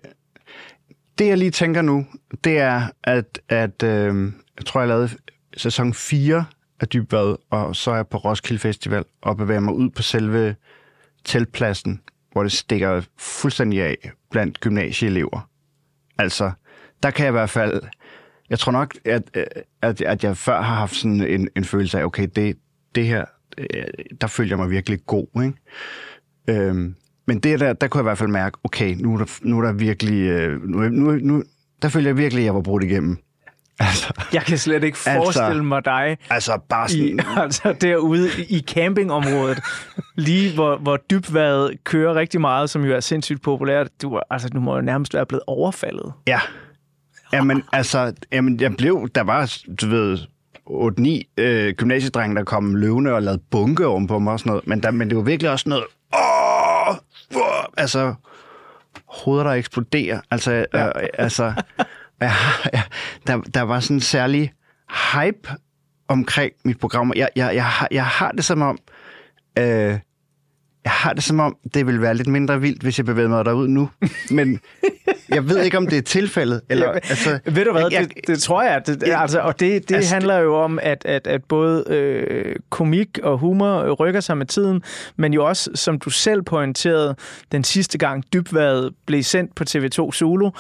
[1.19, 2.07] det jeg lige tænker nu,
[2.45, 5.11] det er, at, at øh, jeg tror, jeg lavede
[5.57, 6.45] sæson 4
[6.85, 10.57] af Dybvad, og så er jeg på Roskilde Festival og bevæger mig ud på selve
[11.25, 12.01] teltpladsen,
[12.33, 15.49] hvor det stikker fuldstændig af blandt gymnasieelever.
[16.19, 16.53] Altså,
[17.03, 17.83] der kan jeg i hvert fald...
[18.51, 19.39] Jeg tror nok, at,
[19.83, 22.57] at, at jeg før har haft sådan en, en følelse af, okay, det,
[22.95, 23.25] det her,
[23.59, 23.67] øh,
[24.21, 26.61] der føler jeg mig virkelig god, ikke?
[26.69, 26.95] Øhm,
[27.27, 29.59] men det der, der kunne jeg i hvert fald mærke, okay, nu er der, nu
[29.59, 30.21] er der virkelig...
[30.21, 31.43] Øh, nu, nu, nu,
[31.83, 33.19] der følger jeg virkelig, at jeg var brudt igennem.
[33.81, 37.21] Altså, Jeg kan slet ikke forestille Altså- mig dig altså bare i, sådan...
[37.45, 39.59] altså derude i campingområdet,
[40.17, 43.89] lige hvor, hvor dybvad kører rigtig meget, som jo er sindssygt populært.
[44.03, 46.13] Du, altså, du må jo nærmest være blevet overfaldet.
[46.27, 46.41] Ja.
[47.33, 49.09] Jamen, altså, jamen, jeg blev...
[49.15, 50.19] Der var, du ved,
[51.37, 54.67] 8-9 øh, gymnasiedrenge, der kom løvende og lavede bunke ovenpå mig og sådan noget.
[54.67, 55.85] Men, der, men det var virkelig også noget...
[56.15, 56.95] wow,
[57.35, 58.15] wow, altså,
[59.09, 60.21] hoveder, der eksploderer.
[60.31, 60.87] Altså, ja.
[60.87, 61.53] øh, altså
[62.21, 62.33] Ja,
[62.73, 62.83] ja,
[63.27, 64.53] der, der var sådan en særlig
[65.13, 65.49] hype
[66.09, 67.13] omkring mit program.
[67.17, 68.79] Jeg, jeg, jeg, har, jeg har det som om,
[69.59, 69.99] øh,
[70.85, 73.45] jeg har det som om, det vil være lidt mindre vildt, hvis jeg bevæger mig
[73.45, 73.91] derud nu.
[74.31, 74.61] Men
[75.29, 76.61] jeg ved ikke, om det er tilfældet.
[76.69, 78.87] Eller, Ja, altså, Ved du hvad, jeg, jeg, det, det tror jeg.
[78.87, 82.57] Det, Ja, altså, og det, det altså, handler jo om, at, at, at både øh,
[82.71, 84.83] komik og humor rykker sig med tiden,
[85.17, 87.17] men jo også, som du selv pointerede,
[87.53, 90.51] den sidste gang dybværet blev sendt på TV2 Zulu.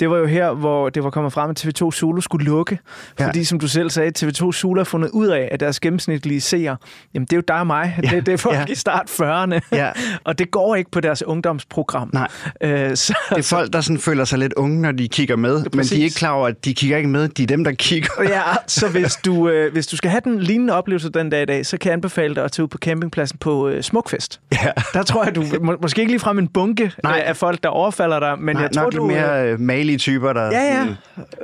[0.00, 2.78] Det var jo her, hvor det var kommet frem, at TV2 Zulu skulle lukke.
[3.20, 3.26] Ja.
[3.26, 6.76] Fordi, som du selv sagde, TV2 Zulu har fundet ud af, at deres gennemsnitlige seere,
[7.14, 8.00] jamen det er jo dig og mig.
[8.02, 8.64] Ja, Det, det er folk ja.
[8.68, 9.60] i start 40'erne.
[9.72, 9.90] Ja.
[10.24, 12.10] og det går ikke på deres ungdomsprogram.
[12.12, 12.28] Nej.
[12.60, 15.64] Øh, så, det er folk, der sådan føler sig lidt unge, når de kigger med,
[15.74, 17.28] men de er ikke klar over, at de kigger ikke med.
[17.28, 18.10] De er dem, der kigger.
[18.22, 21.44] Ja, så hvis du, øh, hvis du skal have den lignende oplevelse den dag i
[21.44, 24.40] dag, så kan jeg anbefale dig at tage ud på campingpladsen på øh, Smukfest.
[24.52, 24.70] Ja.
[24.94, 27.18] Der tror jeg, du må, måske ikke ligefrem en bunke Nej.
[27.18, 29.06] øh, af folk, der overfalder dig, men Nej, jeg tror, nok du...
[29.06, 30.44] mere øh, malige typer, der...
[30.44, 30.86] Ja, ja.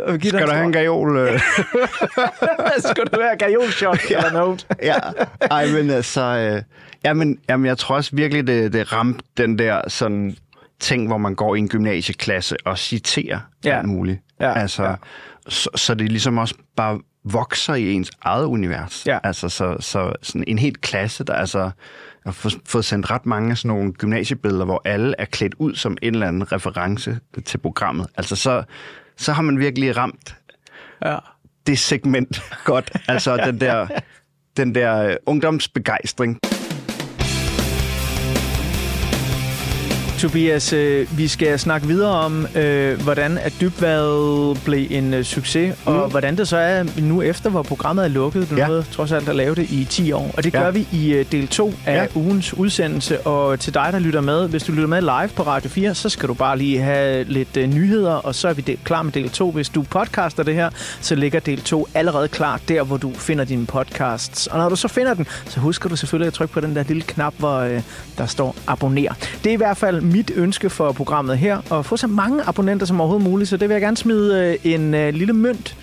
[0.07, 1.17] Øh, dig Skal du have en gajol?
[1.17, 1.41] Øh?
[2.91, 4.17] Skal du have gajolshot ja.
[4.17, 4.67] eller noget?
[4.83, 4.99] ja.
[5.51, 6.23] Ej, men altså...
[6.23, 6.63] Øh,
[7.05, 10.37] jamen, jamen, jeg tror også virkelig, det, det ramte den der sådan
[10.81, 13.79] ting, hvor man går i en gymnasieklasse og citerer Ja.
[13.79, 14.21] alt muligt.
[14.41, 14.95] Ja, Altså, ja.
[15.49, 19.07] Så, så det ligesom også bare vokser i ens eget univers.
[19.07, 19.19] Ja.
[19.25, 21.59] Altså, så, så sådan en helt klasse, der altså...
[22.25, 25.75] Jeg har fået- sendt ret mange af sådan nogle gymnasiebilleder, hvor alle er klædt ud
[25.75, 28.07] som en eller anden reference til programmet.
[28.17, 28.63] Altså, så,
[29.17, 30.37] så har man virkelig ramt
[31.05, 31.17] Ja.
[31.67, 32.91] det segment godt.
[33.09, 33.87] Altså den der,
[34.57, 36.39] den der øh, ungdomsbegejstring.
[40.19, 45.75] Tobias, øh, vi skal snakke videre om, øh, hvordan at dybværet blev en øh, succes,
[45.87, 45.93] mm.
[45.93, 48.51] og hvordan det så er nu efter, hvor programmet er lukket.
[48.51, 48.67] Du Ja.
[48.67, 50.31] nåede trods alt at lave det i 10 år.
[50.37, 50.63] Og det Ja.
[50.63, 52.07] gør vi i øh, del 2 af Ja.
[52.15, 53.21] ugens udsendelse.
[53.21, 56.09] Og til dig, der lytter med, hvis du lytter med live på Radio 4, så
[56.09, 59.13] skal du bare lige have lidt øh, nyheder, og så er vi del, klar med
[59.13, 59.51] del 2.
[59.51, 63.45] Hvis du podcaster det her, så ligger del 2 allerede klar der, hvor du finder
[63.45, 64.47] dine podcasts.
[64.47, 66.85] Og når du så finder den, så husker du selvfølgelig at trykke på den der
[66.89, 67.81] lille knap, hvor øh,
[68.19, 69.13] der står abonner.
[69.45, 72.87] Det er i hvert fald mit ønske for programmet her, at få så mange abonnenter
[72.87, 75.77] som overhovedet muligt, så det vil jeg gerne smide øh, en øh, lille mønt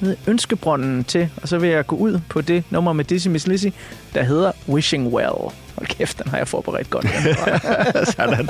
[0.00, 3.28] ned i ønskebrønden til, og så vil jeg gå ud på det nummer med Dizzy
[3.28, 3.68] Miss Lizzy,
[4.14, 5.52] der hedder Wishing Well.
[5.76, 7.06] Hold kæft, den har jeg forberedt godt.
[8.16, 8.48] Sådan.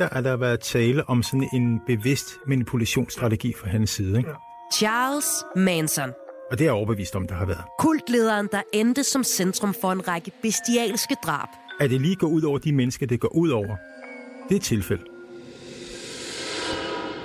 [0.00, 4.18] Nægter, at der har været tale om sådan en bevidst manipulationsstrategi fra hans side.
[4.18, 4.30] Ikke?
[4.74, 5.26] Charles
[5.56, 6.10] Manson.
[6.50, 7.64] Og det er jeg overbevist om, der har været.
[7.78, 11.48] Kultlederen, der endte som centrum for en række bestialske drab.
[11.80, 13.76] At det lige går ud over de mennesker, det går ud over,
[14.48, 15.02] det er et tilfælde.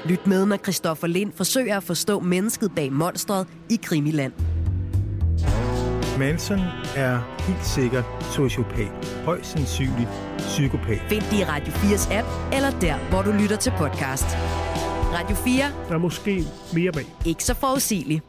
[0.05, 4.33] Lyt med, når Christoffer Lind forsøger at forstå mennesket bag monstret i Krimiland.
[6.19, 6.59] Manson
[6.95, 9.21] er helt sikkert sociopat.
[9.25, 10.99] Højst sandsynligt psykopat.
[11.09, 14.25] Find det i Radio 4's app, eller der, hvor du lytter til podcast.
[15.13, 15.63] Radio 4.
[15.89, 16.43] Der er måske
[16.73, 17.05] mere bag.
[17.25, 18.23] Ikke så forudsigeligt.